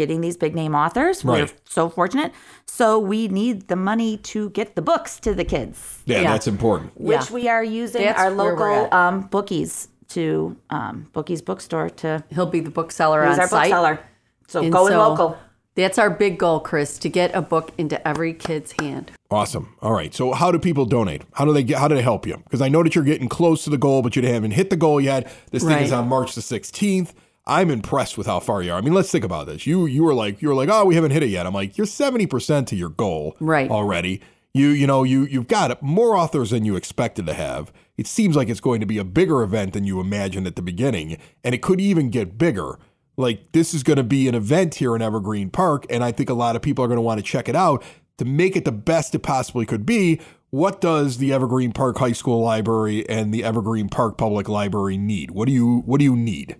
getting 0.00 0.20
these 0.22 0.36
big 0.38 0.54
name 0.54 0.74
authors. 0.74 1.22
We're 1.24 1.40
Right. 1.40 1.54
so 1.68 1.88
fortunate. 1.90 2.32
So 2.66 2.98
we 2.98 3.28
need 3.28 3.68
the 3.68 3.76
money 3.76 4.16
to 4.32 4.48
get 4.50 4.74
the 4.74 4.82
books 4.82 5.20
to 5.20 5.34
the 5.34 5.44
kids, 5.44 5.98
Yeah, 6.06 6.22
Yeah. 6.22 6.32
that's 6.32 6.46
important. 6.46 6.92
which 6.98 7.26
Yeah. 7.28 7.34
we 7.34 7.48
are 7.48 7.62
using 7.62 8.02
That's 8.02 8.18
our 8.18 8.30
local 8.30 8.64
at. 8.86 8.92
um, 8.92 9.28
bookies 9.30 9.88
to 10.08 10.56
um, 10.70 11.06
bookies 11.12 11.42
bookstore 11.42 11.90
to 12.02 12.24
He'll 12.34 12.46
be 12.46 12.60
the 12.60 12.70
bookseller 12.70 13.22
use 13.26 13.34
on 13.34 13.40
our 13.40 13.48
site. 13.48 13.70
bookseller. 13.70 14.00
So 14.48 14.60
And 14.62 14.72
going 14.72 14.92
so 14.92 15.08
local. 15.08 15.36
That's 15.76 15.98
our 15.98 16.10
big 16.10 16.36
goal, 16.38 16.58
Chris, 16.60 16.98
to 16.98 17.08
get 17.08 17.30
a 17.34 17.40
book 17.40 17.70
into 17.78 17.96
every 18.06 18.32
kid's 18.34 18.72
hand. 18.80 19.12
Awesome. 19.30 19.66
All 19.80 19.92
right. 19.92 20.12
So 20.12 20.32
how 20.32 20.50
do 20.50 20.58
people 20.58 20.84
donate? 20.84 21.22
How 21.34 21.44
do 21.44 21.52
they 21.52 21.62
get? 21.62 21.78
How 21.78 21.86
do 21.88 21.94
they 21.94 22.02
help 22.02 22.26
you? 22.26 22.36
Because 22.44 22.60
I 22.60 22.68
know 22.68 22.82
that 22.82 22.94
you're 22.96 23.04
getting 23.04 23.28
close 23.28 23.62
to 23.64 23.70
the 23.70 23.78
goal, 23.78 24.02
but 24.02 24.16
you 24.16 24.22
haven't 24.26 24.50
hit 24.52 24.70
the 24.70 24.76
goal 24.76 25.00
yet. 25.00 25.30
This 25.52 25.62
thing 25.62 25.78
is 25.84 25.92
on 25.92 26.08
March 26.08 26.34
the 26.34 26.40
16th. 26.42 27.12
I'm 27.46 27.70
impressed 27.70 28.16
with 28.18 28.26
how 28.26 28.38
far 28.40 28.62
you 28.62 28.72
are. 28.72 28.78
I 28.78 28.80
mean, 28.80 28.92
let's 28.94 29.10
think 29.10 29.24
about 29.24 29.46
this. 29.46 29.66
You 29.66 29.86
you 29.86 30.04
were 30.04 30.14
like 30.14 30.40
you 30.42 30.48
were 30.48 30.54
like, 30.54 30.68
oh, 30.70 30.84
we 30.84 30.94
haven't 30.94 31.10
hit 31.12 31.22
it 31.22 31.28
yet. 31.30 31.46
I'm 31.46 31.54
like, 31.54 31.76
you're 31.78 31.86
70 31.86 32.26
percent 32.26 32.68
to 32.68 32.76
your 32.76 32.90
goal 32.90 33.36
Right. 33.40 33.70
already. 33.70 34.20
You 34.52 34.68
you 34.68 34.86
know 34.86 35.04
you 35.04 35.24
you've 35.24 35.48
got 35.48 35.80
more 35.82 36.16
authors 36.16 36.50
than 36.50 36.64
you 36.64 36.76
expected 36.76 37.26
to 37.26 37.34
have. 37.34 37.72
It 37.96 38.06
seems 38.06 38.34
like 38.36 38.48
it's 38.48 38.60
going 38.60 38.80
to 38.80 38.86
be 38.86 38.98
a 38.98 39.04
bigger 39.04 39.42
event 39.42 39.72
than 39.74 39.84
you 39.84 40.00
imagined 40.00 40.46
at 40.46 40.56
the 40.56 40.62
beginning, 40.62 41.18
and 41.44 41.54
it 41.54 41.62
could 41.62 41.80
even 41.80 42.10
get 42.10 42.36
bigger. 42.38 42.78
Like 43.16 43.52
this 43.52 43.74
is 43.74 43.82
going 43.82 43.98
to 43.98 44.02
be 44.04 44.26
an 44.28 44.34
event 44.34 44.76
here 44.76 44.96
in 44.96 45.02
Evergreen 45.02 45.50
Park, 45.50 45.86
and 45.90 46.02
I 46.02 46.10
think 46.12 46.30
a 46.30 46.34
lot 46.34 46.56
of 46.56 46.62
people 46.62 46.84
are 46.84 46.88
going 46.88 46.96
to 46.98 47.02
want 47.02 47.18
to 47.18 47.24
check 47.24 47.48
it 47.48 47.56
out 47.56 47.82
to 48.18 48.24
make 48.24 48.56
it 48.56 48.64
the 48.64 48.72
best 48.72 49.14
it 49.14 49.20
possibly 49.20 49.66
could 49.66 49.86
be. 49.86 50.20
What 50.50 50.80
does 50.80 51.18
the 51.18 51.32
Evergreen 51.32 51.72
Park 51.72 51.98
High 51.98 52.12
School 52.12 52.40
Library 52.40 53.08
and 53.08 53.32
the 53.32 53.44
Evergreen 53.44 53.88
Park 53.88 54.18
Public 54.18 54.48
Library 54.48 54.96
need? 54.96 55.30
What 55.30 55.46
do 55.46 55.52
you 55.52 55.82
what 55.86 55.98
do 55.98 56.04
you 56.04 56.16
need? 56.16 56.56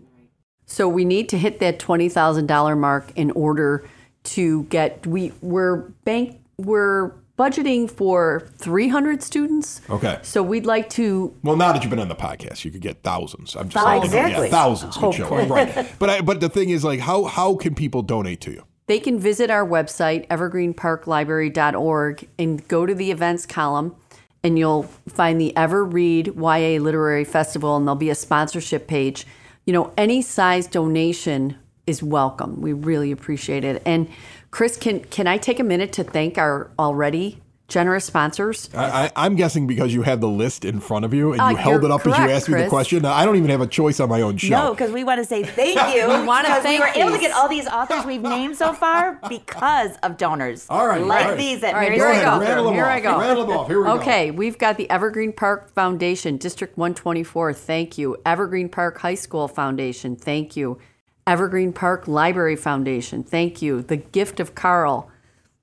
So 0.70 0.88
we 0.88 1.04
need 1.04 1.28
to 1.30 1.38
hit 1.38 1.58
that 1.58 1.80
twenty 1.80 2.08
thousand 2.08 2.46
dollar 2.46 2.76
mark 2.76 3.10
in 3.16 3.32
order 3.32 3.84
to 4.22 4.62
get 4.64 5.04
we 5.04 5.32
we're 5.40 5.78
bank 6.04 6.40
we're 6.58 7.10
budgeting 7.36 7.90
for 7.90 8.48
three 8.56 8.86
hundred 8.86 9.20
students. 9.20 9.80
Okay. 9.90 10.20
So 10.22 10.44
we'd 10.44 10.66
like 10.66 10.88
to 10.90 11.34
Well, 11.42 11.56
now 11.56 11.72
that 11.72 11.82
you've 11.82 11.90
been 11.90 11.98
on 11.98 12.08
the 12.08 12.14
podcast, 12.14 12.64
you 12.64 12.70
could 12.70 12.82
get 12.82 13.02
thousands. 13.02 13.56
I'm 13.56 13.68
just 13.68 13.84
Oh, 13.84 14.00
thinking, 14.00 14.12
yeah, 14.12 14.26
exactly. 14.26 14.50
thousands 14.50 14.96
could 14.96 15.06
oh, 15.06 15.12
show 15.12 15.34
up, 15.34 15.50
right? 15.50 15.92
But 15.98 16.10
I, 16.10 16.20
but 16.20 16.38
the 16.38 16.48
thing 16.48 16.70
is, 16.70 16.84
like, 16.84 17.00
how 17.00 17.24
how 17.24 17.56
can 17.56 17.74
people 17.74 18.02
donate 18.02 18.40
to 18.42 18.52
you? 18.52 18.62
They 18.86 19.00
can 19.00 19.18
visit 19.18 19.50
our 19.50 19.66
website, 19.66 20.28
evergreenparklibrary.org, 20.28 22.28
and 22.38 22.68
go 22.68 22.86
to 22.86 22.94
the 22.94 23.10
events 23.10 23.44
column, 23.44 23.96
and 24.44 24.56
you'll 24.58 24.84
find 25.08 25.40
the 25.40 25.56
Ever 25.56 25.84
Read 25.84 26.28
YA 26.36 26.78
Literary 26.80 27.24
Festival, 27.24 27.76
and 27.76 27.88
there'll 27.88 27.96
be 27.96 28.10
a 28.10 28.14
sponsorship 28.14 28.86
page. 28.86 29.26
You 29.70 29.74
know, 29.74 29.92
any 29.96 30.20
size 30.20 30.66
donation 30.66 31.54
is 31.86 32.02
welcome. 32.02 32.60
We 32.60 32.72
really 32.72 33.12
appreciate 33.12 33.62
it. 33.62 33.80
And 33.86 34.08
Chris, 34.50 34.76
can 34.76 34.98
can 34.98 35.28
I 35.28 35.38
take 35.38 35.60
a 35.60 35.62
minute 35.62 35.92
to 35.92 36.02
thank 36.02 36.38
our 36.38 36.72
already 36.76 37.40
generous 37.70 38.04
sponsors? 38.04 38.68
I, 38.74 39.06
I, 39.06 39.10
I'm 39.16 39.36
guessing 39.36 39.66
because 39.66 39.94
you 39.94 40.02
had 40.02 40.20
the 40.20 40.28
list 40.28 40.64
in 40.64 40.80
front 40.80 41.04
of 41.06 41.14
you 41.14 41.32
and 41.32 41.40
you 41.40 41.46
Uh, 41.46 41.54
held 41.54 41.84
it 41.84 41.90
up 41.90 42.00
as 42.00 42.06
you 42.06 42.12
correct, 42.12 42.30
asked 42.32 42.48
me 42.48 42.54
the 42.54 42.60
Chris. 42.62 42.68
question. 42.70 43.04
I 43.06 43.24
don't 43.24 43.36
even 43.36 43.48
have 43.50 43.60
a 43.62 43.66
choice 43.66 44.00
on 44.00 44.08
my 44.08 44.20
own 44.20 44.36
show. 44.36 44.50
No, 44.50 44.70
because 44.74 44.90
we 44.90 45.04
want 45.04 45.18
to 45.20 45.24
say 45.24 45.42
thank 45.44 45.76
you. 45.94 46.06
We 46.08 46.26
wanna 46.26 46.48
because 46.48 46.62
thank 46.62 46.82
we 46.84 46.90
were 46.90 47.06
able 47.06 47.12
to 47.16 47.18
get 47.20 47.32
all 47.32 47.48
these 47.48 47.66
authors 47.66 48.04
we've 48.04 48.20
named 48.36 48.56
so 48.56 48.72
far 48.72 49.18
because 49.28 49.96
of 50.02 50.16
donors. 50.16 50.66
All 50.68 50.86
right, 50.86 51.02
like 51.04 51.24
all 51.24 51.30
right. 51.30 51.38
these 51.38 51.62
at 51.62 51.74
All 51.74 51.80
right, 51.80 51.88
Mary's 51.96 52.00
here 52.02 52.08
I 52.08 52.12
ahead, 52.12 52.24
go. 52.24 52.40
Rattle 52.40 52.64
them 52.64 52.74
Here 52.74 52.84
off. 52.84 52.90
I 52.90 53.00
go. 53.00 53.18
Rattle 53.20 53.46
them 53.46 53.56
off. 53.56 53.68
Here 53.68 53.78
we 53.80 53.84
go. 53.86 53.92
Okay, 54.00 54.30
we've 54.30 54.58
got 54.58 54.76
the 54.76 54.90
Evergreen 54.90 55.32
Park 55.32 55.72
Foundation, 55.74 56.36
District 56.36 56.76
124, 56.76 57.52
thank 57.54 57.96
you. 57.98 58.16
Evergreen 58.26 58.68
Park 58.68 58.98
High 58.98 59.14
School 59.14 59.48
Foundation, 59.48 60.16
thank 60.16 60.56
you. 60.56 60.78
Evergreen 61.26 61.72
Park 61.72 62.08
Library 62.08 62.56
Foundation, 62.56 63.22
thank 63.22 63.62
you. 63.62 63.82
The 63.82 63.96
Gift 63.96 64.40
of 64.40 64.54
Carl, 64.54 65.08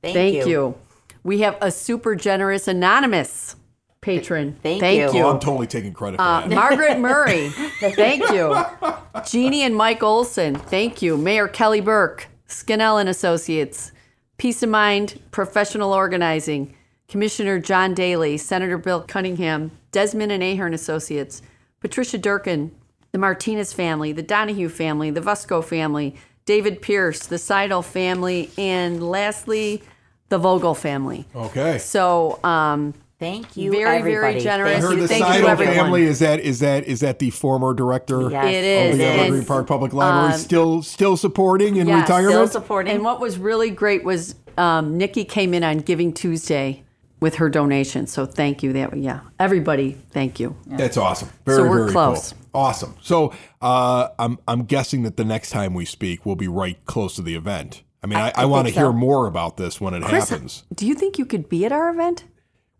Thank 0.01 0.45
you. 0.47 0.75
We 1.23 1.41
have 1.41 1.58
a 1.62 1.71
super 1.71 2.15
generous 2.15 2.67
anonymous 2.67 3.56
patron. 4.01 4.56
Thank 4.63 4.80
thank 4.80 5.13
you. 5.13 5.21
Oh, 5.21 5.30
I'm 5.32 5.39
totally 5.39 5.67
taking 5.67 5.93
credit 5.93 6.17
for 6.17 6.23
Uh, 6.23 6.41
that. 6.47 6.49
Margaret 6.56 6.99
Murray, 6.99 7.49
thank 7.49 8.30
you. 8.32 8.56
Jeannie 9.25 9.63
and 9.63 9.75
Mike 9.75 10.03
Olson, 10.03 10.56
thank 10.56 11.01
you. 11.01 11.17
Mayor 11.17 11.47
Kelly 11.47 11.82
Burke, 11.82 12.27
Skinnell 12.47 12.99
and 12.99 13.10
Associates, 13.10 13.91
Peace 14.38 14.62
of 14.63 14.69
Mind 14.69 15.19
Professional 15.32 15.91
Organizing, 15.93 16.73
Commissioner 17.10 17.60
John 17.60 17.93
Daly, 17.93 18.38
Senator 18.38 18.77
Bill 18.77 19.01
Cunningham, 19.01 19.71
Desmond 19.91 20.32
and 20.32 20.43
Ahern 20.43 20.73
Associates, 20.73 21.41
Patricia 21.80 22.17
Durkin, 22.17 22.71
the 23.12 23.17
Martinez 23.17 23.73
family, 23.73 24.12
the 24.12 24.21
Donahue 24.21 24.69
family, 24.69 25.10
the 25.10 25.21
Vusco 25.21 25.63
family, 25.63 26.15
David 26.45 26.82
Pierce, 26.82 27.25
the 27.25 27.38
Seidel 27.38 27.82
family, 27.82 28.51
and 28.58 29.10
lastly, 29.10 29.82
the 30.29 30.37
Vogel 30.37 30.73
family. 30.75 31.25
Okay. 31.35 31.77
So, 31.77 32.39
um, 32.43 32.93
Thank 33.19 33.57
you, 33.57 33.71
Very, 33.71 34.03
very 34.03 34.39
generous. 34.39 34.69
I 34.69 34.79
Thank 34.79 34.83
heard 34.83 34.95
you. 34.97 35.01
the 35.01 35.07
Thank 35.07 35.21
you 35.25 35.41
to 35.41 35.57
Seidel 35.57 35.57
family 35.73 36.03
is 36.03 36.19
that 36.19 36.39
is 36.39 36.59
that 36.59 36.83
is 36.83 36.99
that 36.99 37.17
the 37.17 37.31
former 37.31 37.73
director 37.73 38.29
Yes. 38.29 38.45
It 38.45 38.91
of 38.91 38.97
the 38.99 39.05
and- 39.05 39.21
Evergreen 39.21 39.43
Park 39.45 39.65
Public 39.65 39.91
Library 39.91 40.33
um, 40.33 40.37
still 40.39 40.83
still 40.83 41.17
supporting 41.17 41.77
in 41.77 41.87
Yes, 41.87 42.01
retirement. 42.03 42.33
Still 42.33 42.47
supporting. 42.61 42.93
And 42.93 43.03
what 43.03 43.19
was 43.19 43.39
really 43.39 43.71
great 43.71 44.03
was 44.03 44.35
um, 44.59 44.99
Nikki 44.99 45.25
came 45.25 45.55
in 45.55 45.63
on 45.63 45.79
Giving 45.79 46.13
Tuesday 46.13 46.83
with 47.19 47.37
her 47.37 47.49
donation. 47.49 48.05
So 48.05 48.27
thank 48.27 48.61
you. 48.61 48.71
That 48.73 48.95
yeah, 48.95 49.21
everybody, 49.39 49.97
thank 50.11 50.39
you. 50.39 50.55
That's 50.67 50.95
awesome. 50.97 51.29
Very, 51.43 51.57
So 51.57 51.67
we're 51.67 51.77
very 51.79 51.91
close. 51.93 52.33
cool. 52.33 52.39
Awesome. 52.53 52.95
So 53.01 53.33
uh, 53.63 54.09
I'm 54.19 54.37
I'm 54.47 54.65
guessing 54.65 55.01
that 55.03 55.17
the 55.17 55.25
next 55.25 55.49
time 55.49 55.73
we 55.73 55.85
speak, 55.85 56.23
we'll 56.23 56.35
be 56.35 56.47
right 56.47 56.77
close 56.85 57.15
to 57.15 57.23
the 57.23 57.33
event. 57.33 57.81
I 58.03 58.07
mean, 58.07 58.19
I, 58.19 58.31
I, 58.36 58.45
want 58.45 58.67
to 58.67 58.73
so. 58.73 58.79
hear 58.79 58.91
more 58.91 59.27
about 59.27 59.57
this 59.57 59.81
when 59.81 59.93
it 59.93 60.03
Chris, 60.03 60.29
happens. 60.29 60.63
do 60.73 60.86
you 60.86 60.93
think 60.95 61.17
you 61.17 61.25
could 61.25 61.49
be 61.49 61.65
at 61.65 61.71
our 61.71 61.89
event? 61.89 62.25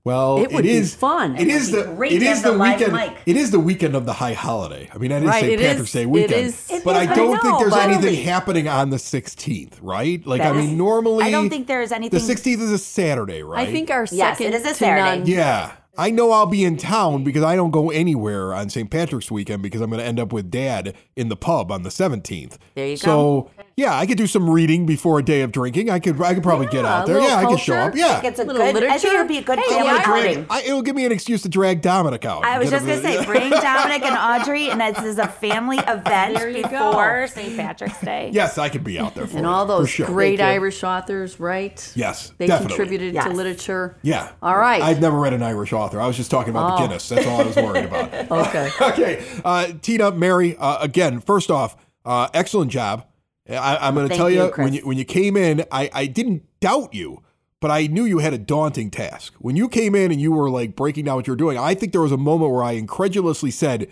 Well, 0.03 0.38
It 0.41 0.53
would 0.53 0.65
it 0.65 0.82
be 0.82 0.88
fun. 0.88 1.36
It 1.36 1.41
It 1.41 1.47
is 1.49 1.71
the 1.71 1.84
great 1.84 2.13
it 2.13 2.19
to 2.19 2.25
is 2.25 2.36
have 2.41 2.43
the 2.43 2.51
the 2.53 2.60
weekend. 2.60 2.93
mic. 2.93 3.13
It 3.25 3.36
is 3.36 3.51
the 3.51 3.60
weekend 3.60 3.93
of 3.93 4.06
the 4.06 4.13
high 4.13 4.32
holiday. 4.34 4.89
I 4.93 4.97
mean, 4.99 5.12
I 5.12 5.15
didn't 5.15 5.30
Right, 5.30 5.43
St. 5.43 5.60
Patrick's 5.60 5.89
is- 5.89 5.91
Day 5.91 6.06
weekend. 6.06 6.34
is- 6.45 6.67
but 6.86 6.95
is, 6.95 7.10
I 7.10 7.12
I 7.12 7.15
don't 7.15 7.32
know, 7.34 7.38
think 7.41 7.60
there's 7.60 7.73
but- 7.73 7.89
anything 7.89 8.23
happening 8.23 8.67
on 8.69 8.89
the 8.89 8.95
16th, 8.99 9.80
right? 9.82 10.25
Like, 10.25 10.41
I 10.41 10.53
mean, 10.53 10.69
is- 10.69 10.77
normally 10.77 11.25
I 11.25 11.32
don't 11.32 11.49
think 11.49 11.67
there 11.67 11.82
is 11.82 11.91
anything. 11.91 12.17
The 12.17 12.25
16th 12.25 12.62
is 12.62 12.71
a 12.71 12.77
Saturday, 12.77 13.43
right? 13.43 13.67
I 13.67 13.71
think 13.71 13.89
our 13.91 14.03
Yes, 14.10 14.38
second 14.38 14.53
it 14.53 14.53
is 14.53 14.65
a 14.65 14.73
Saturday. 14.75 15.19
none- 15.19 15.27
Yeah. 15.27 15.71
I 15.97 16.12
know 16.12 16.32
I'll 16.32 16.45
be 16.45 16.63
in 16.63 16.77
town 16.77 17.23
because 17.25 17.43
I 17.43 17.56
don't 17.58 17.71
go 17.71 17.89
anywhere 17.89 18.53
on 18.53 18.69
St. 18.69 18.89
Patrick's 18.89 19.30
weekend 19.32 19.62
because 19.63 19.82
I'm 19.82 19.89
going 19.89 19.99
to 19.99 20.06
end 20.06 20.19
up 20.21 20.32
with 20.32 20.49
dad 20.51 20.93
in 21.17 21.27
the 21.30 21.36
pub 21.36 21.69
on 21.71 21.82
the 21.84 21.89
17th. 21.89 22.58
There 22.75 22.86
you 22.88 22.97
go. 22.97 23.01
so, 23.01 23.51
yeah, 23.78 23.96
I 23.96 24.08
could 24.08 24.18
do 24.18 24.26
some 24.26 24.50
reading 24.50 24.88
before 24.88 25.20
a 25.20 25.24
day 25.24 25.42
of 25.44 25.52
drinking. 25.52 25.92
I 25.92 26.00
could 26.00 26.20
I 26.20 26.34
could 26.34 26.42
probably 26.42 26.66
get 26.66 26.84
out 26.84 27.06
there. 27.06 27.16
little 27.22 27.30
Yeah, 27.30 27.36
I 27.38 27.46
could 27.46 27.60
show 27.60 27.76
up. 27.76 27.96
Yeah. 27.96 28.22
it's 28.24 28.40
a 28.40 28.44
Little 28.44 28.60
good. 28.74 28.84
I 28.84 28.98
think 28.98 29.04
it 29.04 29.08
literature. 29.13 29.18
would 29.20 29.28
be 29.28 29.38
a 29.38 29.42
good 29.44 29.60
Hey, 29.60 29.70
family 29.70 29.90
I- 29.92 30.04
outing. 30.04 30.46
I, 30.50 30.62
it'll 30.63 30.82
give 30.82 30.96
me 30.96 31.06
an 31.06 31.12
excuse 31.12 31.44
to 31.44 31.50
drag 31.50 31.84
Dominic 31.84 32.26
out. 32.26 32.44
I 32.44 32.58
was 32.58 32.72
just 32.72 32.88
gonna 32.88 33.00
say, 33.00 33.24
bring 33.28 33.52
Dominic 33.52 34.02
and 34.02 34.18
Audrey, 34.42 34.72
and 34.72 34.82
this 34.82 34.98
is 35.04 35.20
a 35.20 35.28
family 35.28 35.78
event 35.88 36.36
There 36.38 36.50
you 36.50 36.63
go. 36.63 36.70
before 36.90 37.28
St. 37.32 37.56
Patrick's 37.56 38.02
Day. 38.02 38.32
Yes, 38.34 38.58
I 38.58 38.70
could 38.70 38.84
be 38.84 38.98
out 38.98 39.13
there 39.13 39.28
for 39.28 39.38
and 39.38 39.46
you, 39.46 39.52
all 39.52 39.68
those 39.68 39.90
sure. 39.92 40.08
great 40.08 40.42
Irish 40.42 40.84
authors, 40.84 41.40
right? 41.40 41.92
Yes, 41.96 42.34
They 42.40 42.48
definitely. 42.48 42.76
contributed 42.78 43.22
to 43.22 43.30
literature. 43.30 43.96
Yeah. 44.02 44.32
All 44.42 44.58
right. 44.58 44.82
I've 44.82 45.00
never 45.02 45.20
read 45.20 45.34
an 45.34 45.44
Irish 45.44 45.72
author. 45.72 46.02
I 46.02 46.08
was 46.08 46.18
just 46.18 46.32
talking 46.32 46.50
about 46.50 46.72
Oh. 46.74 46.76
the 46.82 46.88
Guinness. 46.88 47.10
That's 47.10 47.28
all 47.28 47.42
I 47.42 47.44
was 47.46 47.56
worried 47.56 47.86
about. 47.86 48.32
Okay. 48.32 48.72
okay. 48.82 49.24
Uh, 49.46 49.68
Tina, 49.84 50.10
Mary, 50.12 50.58
uh, 50.58 50.80
again, 50.82 51.20
first 51.22 51.52
off, 51.52 51.78
uh, 52.06 52.28
excellent 52.34 52.72
job. 52.72 53.06
I, 53.49 53.88
I'm 53.88 53.95
going 53.95 54.10
to 54.10 54.15
tell 54.15 54.29
you, 54.29 54.45
you, 54.45 54.51
when 54.55 54.73
you 54.73 54.81
when 54.81 54.97
you 54.97 55.05
came 55.05 55.38
in, 55.38 55.63
I, 55.71 55.89
I 55.93 56.05
didn't 56.05 56.43
doubt 56.60 56.93
you, 56.93 57.23
but 57.60 57.71
I 57.71 57.88
knew 57.88 58.05
you 58.05 58.19
had 58.19 58.33
a 58.33 58.38
daunting 58.38 58.91
task. 58.91 59.33
When 59.39 59.55
you 59.55 59.69
came 59.69 59.95
in 59.95 60.12
and 60.12 60.19
you 60.19 60.31
were 60.31 60.49
like 60.49 60.75
breaking 60.75 61.05
down 61.05 61.15
what 61.15 61.27
you 61.27 61.33
were 61.33 61.38
doing, 61.38 61.57
I 61.57 61.73
think 61.73 61.91
there 61.91 62.01
was 62.01 62.12
a 62.12 62.17
moment 62.17 62.51
where 62.51 62.63
I 62.63 62.73
incredulously 62.73 63.51
said, 63.51 63.91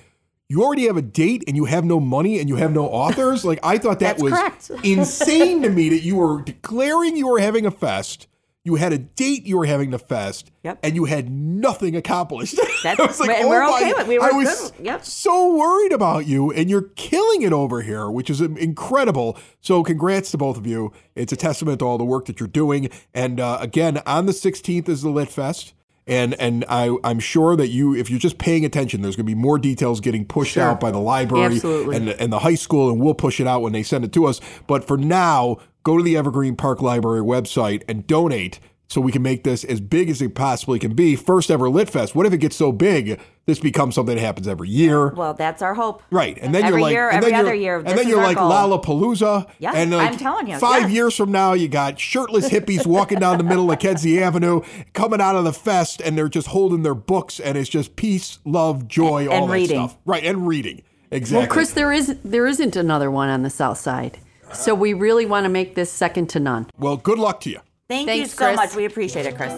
"You 0.50 0.64
already 0.64 0.88
have 0.88 0.98
a 0.98 1.02
date 1.02 1.44
and 1.48 1.56
you 1.56 1.66
have 1.66 1.86
no 1.86 2.00
money 2.00 2.40
and 2.40 2.50
you 2.50 2.56
have 2.58 2.74
no 2.74 2.86
authors." 2.88 3.46
like 3.46 3.60
I 3.64 3.78
thought 3.78 4.00
that 4.00 4.20
was 4.20 4.34
insane 4.84 5.62
to 5.62 5.70
me 5.70 5.90
that 5.90 6.04
you 6.04 6.18
were 6.18 6.42
declaring 6.42 7.16
you 7.16 7.28
were 7.28 7.40
having 7.40 7.66
a 7.66 7.72
fest. 7.72 8.28
You 8.66 8.76
had 8.76 8.92
a 8.92 8.98
date 8.98 9.46
you 9.46 9.58
were 9.58 9.66
having 9.66 9.92
the 9.92 10.00
fest, 10.00 10.52
Yep. 10.64 10.80
and 10.84 10.96
you 10.96 11.06
had 11.06 11.30
nothing 11.32 11.96
accomplished. 11.96 12.56
That's- 12.84 13.00
I 13.00 13.06
was 13.06 13.20
like, 13.22 13.30
and 13.30 13.46
oh 13.46 13.50
we're 13.50 13.62
my- 13.64 13.70
okay 13.78 13.94
with- 13.94 14.08
we 14.08 14.20
were 14.20 14.26
I 14.26 14.32
was 14.32 14.72
good- 14.72 14.86
yep. 14.86 15.06
so 15.06 15.56
worried 15.56 15.94
about 15.94 16.26
you, 16.28 16.52
and 16.52 16.70
you're 16.70 16.90
killing 16.96 17.44
it 17.44 17.54
over 17.54 17.82
here, 17.84 18.10
which 18.10 18.30
is 18.30 18.42
incredible. 18.42 19.38
So, 19.62 19.84
congrats 19.84 20.32
to 20.32 20.38
both 20.38 20.58
of 20.58 20.68
you. 20.68 20.92
It's 21.16 21.32
a 21.32 21.36
testament 21.38 21.80
to 21.80 21.86
all 21.86 21.98
the 21.98 22.04
work 22.06 22.26
that 22.26 22.40
you're 22.40 22.48
doing. 22.50 22.90
And 23.14 23.40
uh, 23.40 23.60
again, 23.62 24.02
on 24.06 24.26
the 24.26 24.32
16th 24.34 24.90
is 24.90 25.02
the 25.04 25.10
Lit 25.10 25.30
Fest. 25.30 25.74
And 26.08 26.36
and 26.36 26.64
I 26.70 26.96
I'm 27.04 27.18
sure 27.20 27.56
that 27.56 27.70
you 27.70 27.96
if 27.96 28.12
you're 28.12 28.20
just 28.20 28.38
paying 28.38 28.64
attention, 28.64 29.02
there's 29.02 29.16
going 29.16 29.26
to 29.26 29.32
be 29.32 29.34
more 29.34 29.58
details 29.58 30.00
getting 30.00 30.24
pushed 30.24 30.56
out 30.56 30.80
by 30.80 30.92
the 30.92 31.00
library 31.00 31.56
Absolutely. 31.56 31.96
and 31.96 32.10
and 32.10 32.32
the 32.32 32.38
high 32.38 32.54
school, 32.54 32.92
and 32.92 33.02
we'll 33.02 33.16
push 33.16 33.40
it 33.40 33.48
out 33.48 33.64
when 33.64 33.74
they 33.74 33.82
send 33.82 34.06
it 34.06 34.14
to 34.14 34.26
us. 34.28 34.40
But 34.68 34.86
for 34.86 34.98
now, 35.00 35.58
go 35.86 35.98
to 35.98 36.04
the 36.04 36.18
Evergreen 36.18 36.58
Park 36.58 36.82
Library 36.82 37.22
website 37.22 37.84
and 37.88 38.06
donate 38.06 38.60
so 38.88 39.02
we 39.02 39.12
can 39.12 39.22
make 39.22 39.44
this 39.44 39.64
as 39.64 39.80
big 39.82 40.10
as 40.10 40.22
it 40.22 40.36
possibly 40.36 40.78
can 40.80 40.94
be. 40.94 41.16
First 41.16 41.50
ever 41.50 41.70
Lit 41.70 41.90
Fest. 41.90 42.14
What 42.16 42.26
if 42.26 42.34
it 42.34 42.38
gets 42.38 42.56
so 42.56 42.72
big 42.72 43.20
this 43.46 43.60
becomes 43.60 43.96
something 43.96 44.16
that 44.16 44.22
happens 44.22 44.48
every 44.48 44.70
year? 44.70 45.10
Well, 45.10 45.34
that's 45.34 45.62
our 45.62 45.74
hope. 45.76 46.04
Right, 46.12 46.38
and 46.42 46.54
then 46.54 46.64
Every 46.66 46.80
you're 46.80 46.82
like, 46.82 46.94
year, 46.94 47.10
and 47.10 47.18
every 47.18 47.32
then 47.32 47.40
you're, 47.40 47.48
other 47.48 47.56
year, 47.56 47.78
and 47.78 47.88
this 47.88 47.94
then 47.96 48.06
is 48.06 48.10
you're 48.10 48.20
our 48.20 48.26
like 48.26 48.38
goal. 48.38 48.52
Lollapalooza. 48.52 49.50
Yeah, 49.60 49.74
and 49.76 49.92
like 49.92 50.12
I'm 50.12 50.18
telling 50.18 50.48
you, 50.48 50.58
five 50.60 50.84
yes. 50.84 50.92
years 50.92 51.16
from 51.16 51.32
now, 51.32 51.54
you 51.54 51.68
got 51.68 52.00
shirtless 52.00 52.50
hippies 52.50 52.86
walking 52.88 53.20
down 53.20 53.38
the 53.38 53.44
middle 53.44 53.72
of 53.72 53.80
Kedzie 53.80 54.22
Avenue, 54.22 54.62
coming 54.94 55.22
out 55.22 55.36
of 55.36 55.44
the 55.46 55.54
fest, 55.54 56.02
and 56.04 56.18
they're 56.18 56.30
just 56.30 56.48
holding 56.48 56.84
their 56.84 56.96
books, 56.96 57.40
and 57.40 57.58
it's 57.58 57.70
just 57.70 57.96
peace, 57.96 58.40
love, 58.46 58.88
joy, 58.88 59.28
all 59.28 59.44
And 59.44 59.50
that 59.50 59.54
reading. 59.54 59.88
stuff. 59.88 59.98
Right, 60.06 60.24
and 60.24 60.48
reading. 60.48 60.82
Exactly. 61.12 61.40
Well, 61.40 61.48
Chris, 61.54 61.72
there 61.72 61.92
is 61.92 62.18
there 62.24 62.46
isn't 62.48 62.76
another 62.76 63.10
one 63.10 63.30
on 63.30 63.42
the 63.44 63.50
south 63.50 63.78
side, 63.80 64.20
so 64.54 64.74
we 64.76 64.94
really 64.94 65.26
want 65.26 65.46
to 65.46 65.50
make 65.50 65.76
this 65.76 65.92
second 65.92 66.30
to 66.30 66.40
none. 66.40 66.68
Well, 66.78 66.98
good 66.98 67.20
luck 67.20 67.40
to 67.42 67.50
you. 67.50 67.60
Thank 67.88 68.10
you 68.10 68.26
so 68.26 68.46
Chris. 68.46 68.56
much. 68.56 68.76
We 68.76 68.86
appreciate 68.86 69.26
it, 69.26 69.36
Chris. 69.36 69.54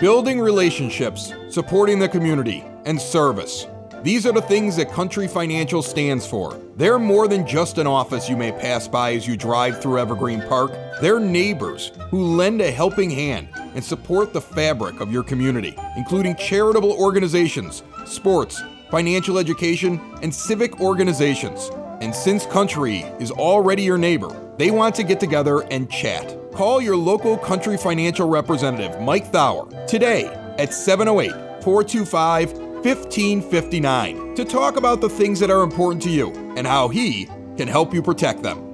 Building 0.00 0.40
relationships, 0.40 1.32
supporting 1.48 1.98
the 1.98 2.08
community, 2.08 2.64
and 2.84 3.00
service. 3.00 3.66
These 4.02 4.26
are 4.26 4.32
the 4.32 4.42
things 4.42 4.74
that 4.76 4.90
Country 4.90 5.28
Financial 5.28 5.80
stands 5.80 6.26
for. 6.26 6.60
They're 6.76 6.98
more 6.98 7.28
than 7.28 7.46
just 7.46 7.78
an 7.78 7.86
office 7.86 8.28
you 8.28 8.36
may 8.36 8.50
pass 8.50 8.88
by 8.88 9.14
as 9.14 9.28
you 9.28 9.36
drive 9.36 9.80
through 9.80 10.00
Evergreen 10.00 10.42
Park. 10.48 10.72
They're 11.00 11.20
neighbors 11.20 11.92
who 12.10 12.36
lend 12.36 12.60
a 12.60 12.70
helping 12.72 13.10
hand 13.10 13.48
and 13.54 13.84
support 13.84 14.32
the 14.32 14.40
fabric 14.40 15.00
of 15.00 15.12
your 15.12 15.22
community, 15.22 15.76
including 15.96 16.34
charitable 16.34 16.92
organizations, 16.92 17.84
sports, 18.04 18.60
financial 18.90 19.38
education, 19.38 20.00
and 20.20 20.34
civic 20.34 20.80
organizations. 20.80 21.70
And 22.02 22.12
since 22.12 22.46
Country 22.46 23.04
is 23.20 23.30
already 23.30 23.84
your 23.84 23.96
neighbor, 23.96 24.36
they 24.56 24.72
want 24.72 24.92
to 24.96 25.04
get 25.04 25.20
together 25.20 25.60
and 25.70 25.88
chat. 25.88 26.36
Call 26.52 26.82
your 26.82 26.96
local 26.96 27.38
Country 27.38 27.76
Financial 27.76 28.28
representative, 28.28 29.00
Mike 29.00 29.30
Thauer, 29.30 29.86
today 29.86 30.24
at 30.58 30.74
708 30.74 31.30
425 31.62 32.52
1559 32.54 34.34
to 34.34 34.44
talk 34.44 34.76
about 34.76 35.00
the 35.00 35.08
things 35.08 35.38
that 35.38 35.48
are 35.48 35.62
important 35.62 36.02
to 36.02 36.10
you 36.10 36.32
and 36.56 36.66
how 36.66 36.88
he 36.88 37.26
can 37.56 37.68
help 37.68 37.94
you 37.94 38.02
protect 38.02 38.42
them. 38.42 38.71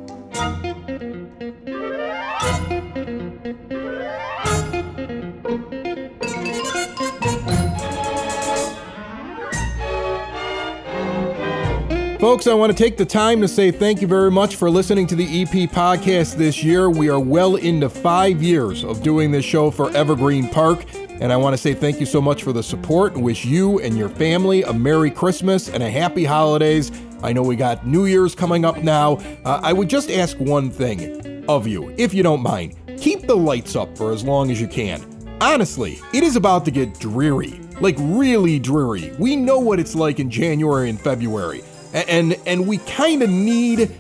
Folks, 12.21 12.49
I 12.49 12.55
want 12.55 12.77
to 12.77 12.77
take 12.77 12.97
the 12.97 13.07
time 13.07 13.41
to 13.43 13.47
say 13.47 13.71
thank 13.71 14.03
you 14.03 14.09
very 14.09 14.33
much 14.33 14.57
for 14.57 14.69
listening 14.69 15.07
to 15.07 15.15
the 15.15 15.43
EP 15.43 15.71
podcast 15.71 16.35
this 16.35 16.65
year. 16.65 16.91
We 16.91 17.09
are 17.09 17.21
well 17.21 17.55
into 17.55 17.89
five 17.89 18.43
years 18.43 18.83
of 18.83 19.05
doing 19.05 19.31
this 19.31 19.45
show 19.45 19.71
for 19.71 19.89
Evergreen 19.97 20.49
Park. 20.49 20.85
And 21.21 21.33
I 21.33 21.37
want 21.37 21.55
to 21.55 21.57
say 21.57 21.75
thank 21.75 22.01
you 22.01 22.07
so 22.07 22.21
much 22.21 22.43
for 22.43 22.53
the 22.53 22.63
support 22.63 23.15
and 23.15 23.23
wish 23.23 23.45
you 23.45 23.79
and 23.79 23.97
your 23.97 24.09
family 24.09 24.65
a 24.65 24.73
Merry 24.73 25.13
Christmas 25.13 25.69
and 25.69 25.81
a 25.81 25.89
Happy 25.89 26.25
Holidays. 26.25 26.91
I 27.23 27.33
know 27.33 27.43
we 27.43 27.55
got 27.55 27.87
New 27.87 28.07
Year's 28.07 28.35
coming 28.35 28.65
up 28.65 28.79
now. 28.79 29.19
Uh, 29.45 29.61
I 29.63 29.73
would 29.73 29.89
just 29.89 30.11
ask 30.11 30.37
one 30.39 30.73
thing 30.73 31.45
of 31.49 31.69
you, 31.69 31.95
if 31.99 32.13
you 32.13 32.25
don't 32.25 32.43
mind. 32.43 32.75
Keep 32.99 33.29
the 33.29 33.37
lights 33.37 33.77
up 33.77 33.97
for 33.97 34.11
as 34.11 34.25
long 34.25 34.51
as 34.51 34.61
you 34.61 34.67
can. 34.67 35.01
Honestly, 35.41 36.01
it 36.13 36.25
is 36.25 36.35
about 36.35 36.65
to 36.65 36.73
get 36.73 36.99
dreary, 36.99 37.61
like 37.81 37.95
really 38.01 38.59
dreary. 38.59 39.13
We 39.21 39.37
know 39.37 39.61
what 39.61 39.79
it's 39.79 39.95
like 39.95 40.19
in 40.19 40.31
January 40.31 40.91
and 40.91 41.01
February, 41.01 41.63
and 41.93 42.35
and 42.47 42.67
we 42.67 42.79
kind 42.79 43.23
of 43.23 43.31
need 43.31 43.91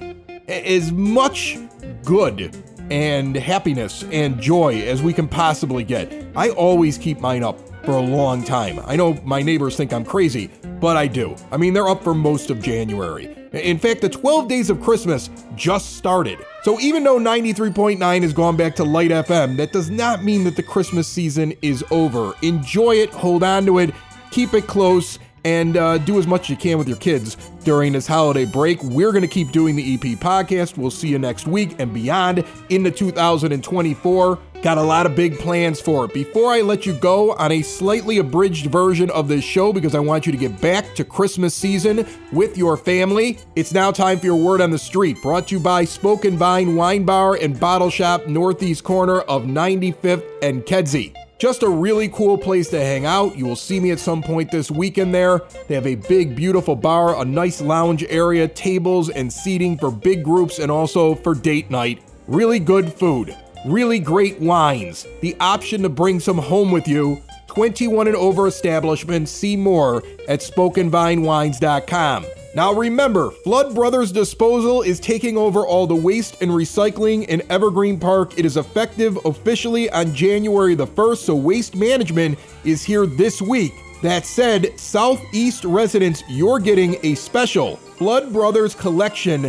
as 0.48 0.92
much 0.92 1.59
good 2.05 2.57
and 2.90 3.37
happiness 3.37 4.05
and 4.11 4.40
joy 4.40 4.81
as 4.83 5.03
we 5.03 5.12
can 5.12 5.29
possibly 5.29 5.85
get. 5.85 6.27
I 6.35 6.51
always 6.51 6.96
keep 6.96 7.20
mine 7.20 7.42
up 7.42 7.59
for 7.85 7.92
a 7.92 8.01
long 8.01 8.42
time. 8.42 8.81
I 8.85 8.96
know 8.96 9.14
my 9.24 9.42
neighbors 9.42 9.77
think 9.77 9.92
I'm 9.92 10.05
crazy, 10.05 10.51
but 10.81 10.96
I 10.96 11.07
do. 11.07 11.37
I 11.51 11.57
mean, 11.57 11.74
they're 11.74 11.88
up 11.88 12.03
for 12.03 12.14
most 12.14 12.51
of 12.51 12.61
January. 12.62 13.35
In 13.53 13.79
fact, 13.79 14.03
the 14.03 14.09
12 14.09 14.48
days 14.48 14.68
of 14.68 14.81
Christmas 14.83 15.31
just 15.55 15.96
started. 15.96 16.38
So 16.62 16.79
even 16.81 17.03
though 17.03 17.18
93.9 17.18 18.22
has 18.22 18.33
gone 18.33 18.57
back 18.57 18.77
to 18.77 18.85
Light 18.85 19.11
FM, 19.11 19.57
that 19.57 19.72
does 19.72 19.88
not 19.90 20.22
mean 20.22 20.44
that 20.44 20.57
the 20.57 20.62
Christmas 20.62 21.09
season 21.09 21.55
is 21.62 21.83
over. 21.90 22.35
Enjoy 22.42 22.96
it, 22.96 23.11
hold 23.11 23.42
on 23.42 23.64
to 23.66 23.79
it, 23.79 23.94
keep 24.31 24.53
it 24.53 24.66
close, 24.66 25.18
and 25.49 25.79
uh, 25.79 25.97
do 25.97 26.19
as 26.19 26.27
much 26.27 26.43
as 26.43 26.51
you 26.51 26.57
can 26.57 26.77
with 26.77 26.87
your 26.87 26.99
kids 26.99 27.39
during 27.65 27.95
this 27.95 28.07
holiday 28.07 28.45
break. 28.45 28.83
We're 28.83 29.13
going 29.13 29.23
to 29.23 29.29
keep 29.29 29.51
doing 29.51 29.77
the 29.77 29.95
EP 29.95 30.19
podcast. 30.19 30.77
We'll 30.77 30.91
see 30.91 31.09
you 31.09 31.19
next 31.19 31.47
week 31.47 31.77
and 31.79 31.93
beyond 31.95 32.45
into 32.69 32.91
2024. 32.91 34.39
Got 34.61 34.77
a 34.77 34.83
lot 34.83 35.07
of 35.07 35.15
big 35.17 35.39
plans 35.39 35.81
for 35.81 36.05
it. 36.05 36.13
Before 36.13 36.53
I 36.53 36.61
let 36.61 36.85
you 36.85 36.93
go 36.93 37.33
on 37.35 37.53
a 37.53 37.63
slightly 37.63 38.19
abridged 38.19 38.67
version 38.67 39.09
of 39.11 39.27
this 39.27 39.45
show, 39.45 39.73
because 39.73 39.95
I 39.95 40.01
want 40.01 40.27
you 40.27 40.33
to 40.33 40.39
get 40.39 40.61
back 40.61 40.95
to 40.97 41.05
Christmas 41.05 41.55
season 41.55 42.07
with 42.31 42.59
your 42.59 42.77
family, 42.77 43.39
it's 43.57 43.73
now 43.73 43.91
time 43.91 44.19
for 44.19 44.27
your 44.27 44.37
word 44.37 44.61
on 44.61 44.71
the 44.71 44.79
street. 44.79 45.17
Brought 45.23 45.49
to 45.49 45.57
you 45.57 45.63
by 45.63 45.85
Spoken 45.85 46.37
Vine 46.37 46.77
Wine 46.77 47.05
Bar 47.05 47.37
and 47.37 47.59
Bottle 47.59 47.89
Shop, 47.89 48.27
northeast 48.27 48.85
corner 48.85 49.21
of 49.21 49.45
95th 49.45 50.25
and 50.43 50.67
Kedzie. 50.67 51.15
Just 51.38 51.62
a 51.62 51.68
really 51.68 52.09
cool 52.09 52.37
place 52.37 52.68
to 52.70 52.81
hang 52.81 53.07
out. 53.07 53.37
You 53.38 53.46
will 53.46 53.55
see 53.55 53.79
me 53.79 53.92
at 53.92 54.01
some 54.01 54.22
point 54.22 54.51
this 54.51 54.72
weekend 54.72 55.14
there. 55.14 55.42
They 55.68 55.77
have 55.77 55.87
a 55.87 55.94
big, 55.94 56.35
beautiful 56.35 56.74
bar, 56.74 57.20
a 57.20 57.24
nice 57.24 57.61
lounge 57.61 58.05
area, 58.09 58.48
tables 58.48 59.09
and 59.09 59.33
seating 59.33 59.79
for 59.79 59.92
big 59.92 60.24
groups 60.24 60.59
and 60.59 60.68
also 60.68 61.14
for 61.14 61.35
date 61.35 61.70
night. 61.70 62.03
Really 62.27 62.59
good 62.59 62.92
food, 62.92 63.37
really 63.64 64.01
great 64.01 64.40
wines, 64.40 65.07
the 65.20 65.37
option 65.38 65.83
to 65.83 65.88
bring 65.88 66.18
some 66.18 66.38
home 66.38 66.72
with 66.72 66.88
you. 66.88 67.22
21 67.46 68.09
and 68.09 68.16
over 68.16 68.46
establishments. 68.48 69.31
See 69.31 69.57
more 69.57 70.03
at 70.29 70.40
spokenvinewines.com. 70.40 72.27
Now 72.59 72.73
remember, 72.73 73.31
Flood 73.31 73.73
Brothers 73.73 74.11
Disposal 74.11 74.83
is 74.83 74.99
taking 74.99 75.37
over 75.37 75.64
all 75.64 75.87
the 75.87 75.94
waste 75.94 76.42
and 76.42 76.51
recycling 76.51 77.25
in 77.29 77.40
Evergreen 77.53 78.01
Park. 78.01 78.37
It 78.37 78.44
is 78.44 78.57
effective 78.57 79.16
officially 79.25 79.88
on 79.90 80.12
January 80.12 80.75
the 80.75 80.85
1st, 80.85 81.18
so 81.18 81.37
waste 81.37 81.77
management 81.77 82.37
is 82.64 82.83
here 82.83 83.07
this 83.07 83.40
week. 83.40 83.75
That 84.03 84.27
said, 84.27 84.77
Southeast 84.77 85.64
residents, 85.64 86.25
you're 86.29 86.59
getting 86.59 86.97
a 87.05 87.14
special 87.14 87.77
Flood 87.77 88.33
Brothers 88.33 88.75
collection 88.75 89.42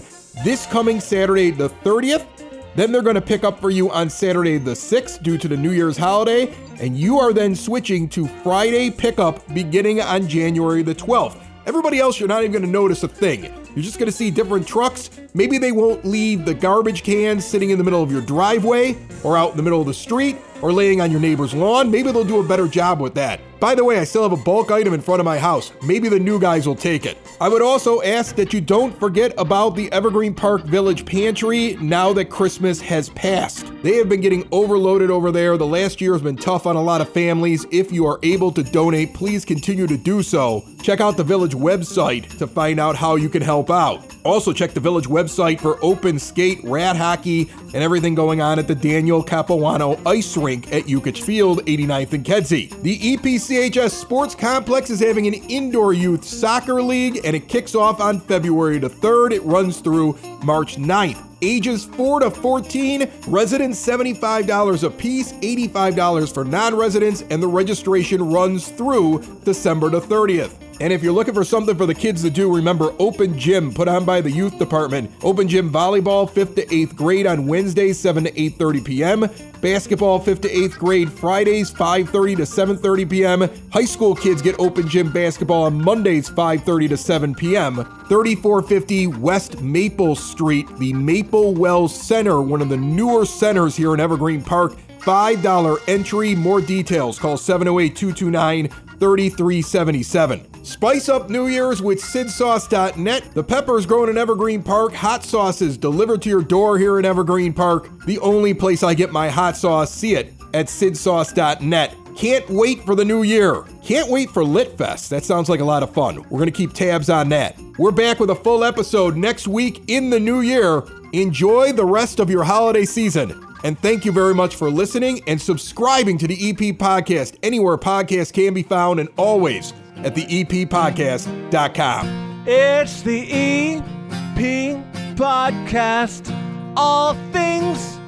this 0.43 0.67
coming 0.67 0.99
Saturday 0.99 1.49
the 1.49 1.69
30th. 1.69 2.27
Then 2.75 2.91
they're 2.91 3.01
going 3.01 3.15
to 3.15 3.21
pick 3.21 3.43
up 3.43 3.59
for 3.59 3.71
you 3.71 3.89
on 3.89 4.11
Saturday 4.11 4.59
the 4.59 4.73
6th 4.73 5.23
due 5.23 5.39
to 5.39 5.47
the 5.47 5.57
New 5.57 5.71
Year's 5.71 5.97
holiday, 5.97 6.53
and 6.79 6.95
you 6.95 7.17
are 7.17 7.33
then 7.33 7.55
switching 7.55 8.07
to 8.09 8.27
Friday 8.43 8.91
pickup 8.91 9.51
beginning 9.51 9.99
on 9.99 10.27
January 10.27 10.83
the 10.83 10.93
12th. 10.93 11.48
Everybody 11.69 11.99
else, 11.99 12.19
you're 12.19 12.27
not 12.27 12.41
even 12.41 12.51
going 12.51 12.63
to 12.63 12.67
notice 12.67 13.03
a 13.03 13.07
thing. 13.07 13.43
You're 13.43 13.83
just 13.83 13.99
going 13.99 14.07
to 14.07 14.11
see 14.11 14.31
different 14.31 14.67
trucks. 14.67 15.11
Maybe 15.33 15.57
they 15.57 15.71
won't 15.71 16.05
leave 16.05 16.45
the 16.45 16.53
garbage 16.53 17.03
cans 17.03 17.45
sitting 17.45 17.69
in 17.69 17.77
the 17.77 17.83
middle 17.83 18.01
of 18.01 18.11
your 18.11 18.21
driveway 18.21 18.97
or 19.23 19.37
out 19.37 19.51
in 19.51 19.57
the 19.57 19.63
middle 19.63 19.81
of 19.81 19.87
the 19.87 19.93
street 19.93 20.37
or 20.61 20.73
laying 20.73 21.01
on 21.01 21.11
your 21.11 21.19
neighbor's 21.19 21.53
lawn. 21.53 21.91
Maybe 21.91 22.11
they'll 22.11 22.23
do 22.23 22.39
a 22.39 22.47
better 22.47 22.67
job 22.67 22.99
with 22.99 23.13
that. 23.15 23.39
By 23.59 23.75
the 23.75 23.83
way, 23.83 23.99
I 23.99 24.05
still 24.05 24.23
have 24.23 24.31
a 24.31 24.41
bulk 24.41 24.71
item 24.71 24.93
in 24.93 25.01
front 25.01 25.19
of 25.19 25.25
my 25.25 25.37
house. 25.37 25.73
Maybe 25.83 26.07
the 26.07 26.19
new 26.19 26.39
guys 26.39 26.65
will 26.65 26.75
take 26.75 27.05
it. 27.05 27.17
I 27.41 27.49
would 27.49 27.61
also 27.61 28.01
ask 28.01 28.35
that 28.35 28.53
you 28.53 28.61
don't 28.61 28.97
forget 28.97 29.33
about 29.37 29.75
the 29.75 29.91
Evergreen 29.91 30.33
Park 30.33 30.63
Village 30.63 31.05
Pantry 31.05 31.75
now 31.81 32.13
that 32.13 32.25
Christmas 32.25 32.79
has 32.81 33.09
passed. 33.09 33.71
They 33.83 33.95
have 33.97 34.07
been 34.07 34.21
getting 34.21 34.47
overloaded 34.51 35.11
over 35.11 35.31
there. 35.31 35.57
The 35.57 35.67
last 35.67 35.99
year 35.99 36.13
has 36.13 36.21
been 36.21 36.37
tough 36.37 36.65
on 36.65 36.77
a 36.77 36.81
lot 36.81 37.01
of 37.01 37.09
families. 37.09 37.65
If 37.71 37.91
you 37.91 38.05
are 38.05 38.19
able 38.23 38.51
to 38.53 38.63
donate, 38.63 39.13
please 39.13 39.43
continue 39.43 39.87
to 39.87 39.97
do 39.97 40.23
so. 40.23 40.63
Check 40.81 41.01
out 41.01 41.17
the 41.17 41.23
Village 41.23 41.53
website 41.53 42.37
to 42.37 42.47
find 42.47 42.79
out 42.79 42.95
how 42.95 43.15
you 43.17 43.27
can 43.27 43.41
help 43.41 43.69
out. 43.69 44.05
Also, 44.23 44.53
check 44.53 44.71
the 44.71 44.79
Village 44.79 45.07
website 45.07 45.28
for 45.59 45.77
open 45.81 46.19
skate, 46.19 46.59
rat 46.63 46.95
hockey, 46.95 47.49
and 47.73 47.75
everything 47.75 48.15
going 48.15 48.41
on 48.41 48.59
at 48.59 48.67
the 48.67 48.75
Daniel 48.75 49.23
Capuano 49.23 49.99
Ice 50.05 50.35
Rink 50.35 50.71
at 50.73 50.83
Yukich 50.83 51.23
Field, 51.23 51.65
89th 51.65 52.13
and 52.13 52.25
Kedzie. 52.25 52.69
The 52.81 52.97
EPCHS 52.97 53.91
Sports 53.91 54.35
Complex 54.35 54.89
is 54.89 54.99
having 54.99 55.27
an 55.27 55.33
indoor 55.33 55.93
youth 55.93 56.23
soccer 56.23 56.81
league, 56.81 57.21
and 57.23 57.35
it 57.35 57.47
kicks 57.47 57.75
off 57.75 57.99
on 57.99 58.19
February 58.19 58.79
the 58.79 58.89
3rd. 58.89 59.31
It 59.31 59.43
runs 59.43 59.79
through 59.79 60.17
March 60.43 60.77
9th 60.77 61.25
ages 61.41 61.85
4 61.85 62.21
to 62.21 62.31
14, 62.31 63.09
residents 63.27 63.85
$75 63.85 64.83
a 64.83 64.89
piece, 64.89 65.33
$85 65.33 66.33
for 66.33 66.43
non 66.43 66.75
residents, 66.75 67.23
and 67.29 67.41
the 67.41 67.47
registration 67.47 68.31
runs 68.31 68.69
through 68.69 69.23
December 69.43 69.89
the 69.89 70.01
30th. 70.01 70.68
And 70.81 70.93
if 70.93 71.03
you're 71.03 71.13
looking 71.13 71.33
for 71.33 71.43
something 71.43 71.75
for 71.75 71.85
the 71.85 71.93
kids 71.93 72.21
to 72.21 72.29
do, 72.29 72.55
remember 72.55 72.93
Open 72.99 73.37
Gym 73.37 73.73
put 73.73 73.89
on 73.89 74.05
by 74.05 74.21
the 74.21 74.31
youth 74.31 74.57
department. 74.57 75.11
Open 75.23 75.45
Gym 75.45 75.69
volleyball 75.69 76.29
5th 76.29 76.55
to 76.55 76.65
8th 76.67 76.95
grade 76.95 77.27
on 77.27 77.47
Wednesdays 77.47 77.99
7 77.99 78.23
to 78.23 78.31
8:30 78.31 78.85
p.m. 78.85 79.29
Basketball 79.59 80.21
5th 80.21 80.41
to 80.43 80.49
8th 80.49 80.77
grade 80.77 81.11
Fridays 81.11 81.69
5:30 81.71 82.37
to 82.37 82.43
7:30 82.43 83.09
p.m. 83.09 83.49
High 83.73 83.85
school 83.85 84.15
kids 84.15 84.41
get 84.41 84.57
Open 84.57 84.87
Gym 84.87 85.11
basketball 85.11 85.63
on 85.63 85.83
Mondays 85.83 86.29
5:30 86.29 86.89
to 86.89 86.97
7 86.97 87.35
p.m. 87.35 87.75
3450 88.07 89.07
West 89.07 89.61
Maple 89.61 90.15
Street, 90.15 90.65
the 90.77 90.93
Maple 90.93 91.53
Wells 91.55 91.93
Center, 91.93 92.41
one 92.41 92.61
of 92.61 92.69
the 92.69 92.77
newer 92.77 93.25
centers 93.25 93.75
here 93.75 93.93
in 93.93 93.99
Evergreen 93.99 94.41
Park. 94.41 94.77
$5 94.99 95.79
entry. 95.87 96.35
More 96.35 96.59
details. 96.59 97.17
Call 97.17 97.37
708 97.37 97.95
229 97.95 98.69
3377. 98.99 100.63
Spice 100.63 101.09
up 101.09 101.29
New 101.29 101.47
Year's 101.47 101.81
with 101.81 102.01
sidsauce.net. 102.01 103.33
The 103.33 103.43
peppers 103.43 103.85
grown 103.85 104.09
in 104.09 104.17
Evergreen 104.17 104.61
Park, 104.61 104.93
hot 104.93 105.23
sauces 105.23 105.77
delivered 105.77 106.21
to 106.23 106.29
your 106.29 106.43
door 106.43 106.77
here 106.77 106.99
in 106.99 107.05
Evergreen 107.05 107.53
Park. 107.53 107.89
The 108.05 108.19
only 108.19 108.53
place 108.53 108.83
I 108.83 108.93
get 108.93 109.11
my 109.11 109.29
hot 109.29 109.57
sauce, 109.57 109.93
see 109.93 110.15
it 110.15 110.33
at 110.53 110.67
sidsauce.net. 110.67 111.95
Can't 112.15 112.49
wait 112.49 112.83
for 112.83 112.95
the 112.95 113.05
new 113.05 113.23
year. 113.23 113.63
Can't 113.81 114.09
wait 114.09 114.29
for 114.29 114.43
Litfest. 114.43 115.07
That 115.09 115.23
sounds 115.23 115.47
like 115.47 115.61
a 115.61 115.65
lot 115.65 115.83
of 115.83 115.93
fun. 115.93 116.17
We're 116.29 116.39
going 116.39 116.45
to 116.45 116.51
keep 116.51 116.73
tabs 116.73 117.09
on 117.09 117.29
that. 117.29 117.57
We're 117.77 117.91
back 117.91 118.19
with 118.19 118.29
a 118.29 118.35
full 118.35 118.65
episode 118.65 119.15
next 119.15 119.47
week 119.47 119.83
in 119.87 120.09
the 120.09 120.19
new 120.19 120.41
year. 120.41 120.83
Enjoy 121.13 121.71
the 121.71 121.85
rest 121.85 122.19
of 122.19 122.29
your 122.29 122.43
holiday 122.43 122.83
season. 122.83 123.48
And 123.63 123.77
thank 123.79 124.05
you 124.05 124.11
very 124.11 124.33
much 124.33 124.55
for 124.55 124.71
listening 124.71 125.21
and 125.27 125.39
subscribing 125.41 126.17
to 126.19 126.27
the 126.27 126.49
EP 126.49 126.57
Podcast 126.77 127.37
anywhere 127.43 127.77
podcasts 127.77 128.31
can 128.31 128.53
be 128.53 128.63
found 128.63 128.99
and 128.99 129.09
always 129.17 129.73
at 129.97 130.15
the 130.15 130.25
eppodcast.com. 130.25 132.43
It's 132.47 133.01
the 133.01 133.27
EP 133.31 134.77
Podcast. 135.15 136.33
All 136.77 137.13
things 137.31 137.99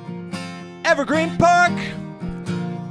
Evergreen 0.85 1.35
Park. 1.37 1.73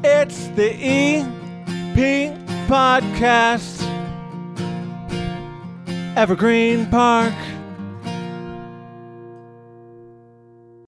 It's 0.05 0.49
the 0.49 0.73
EP 0.75 2.37
Podcast. 2.69 3.87
Evergreen 6.17 6.87
Park. 6.87 7.33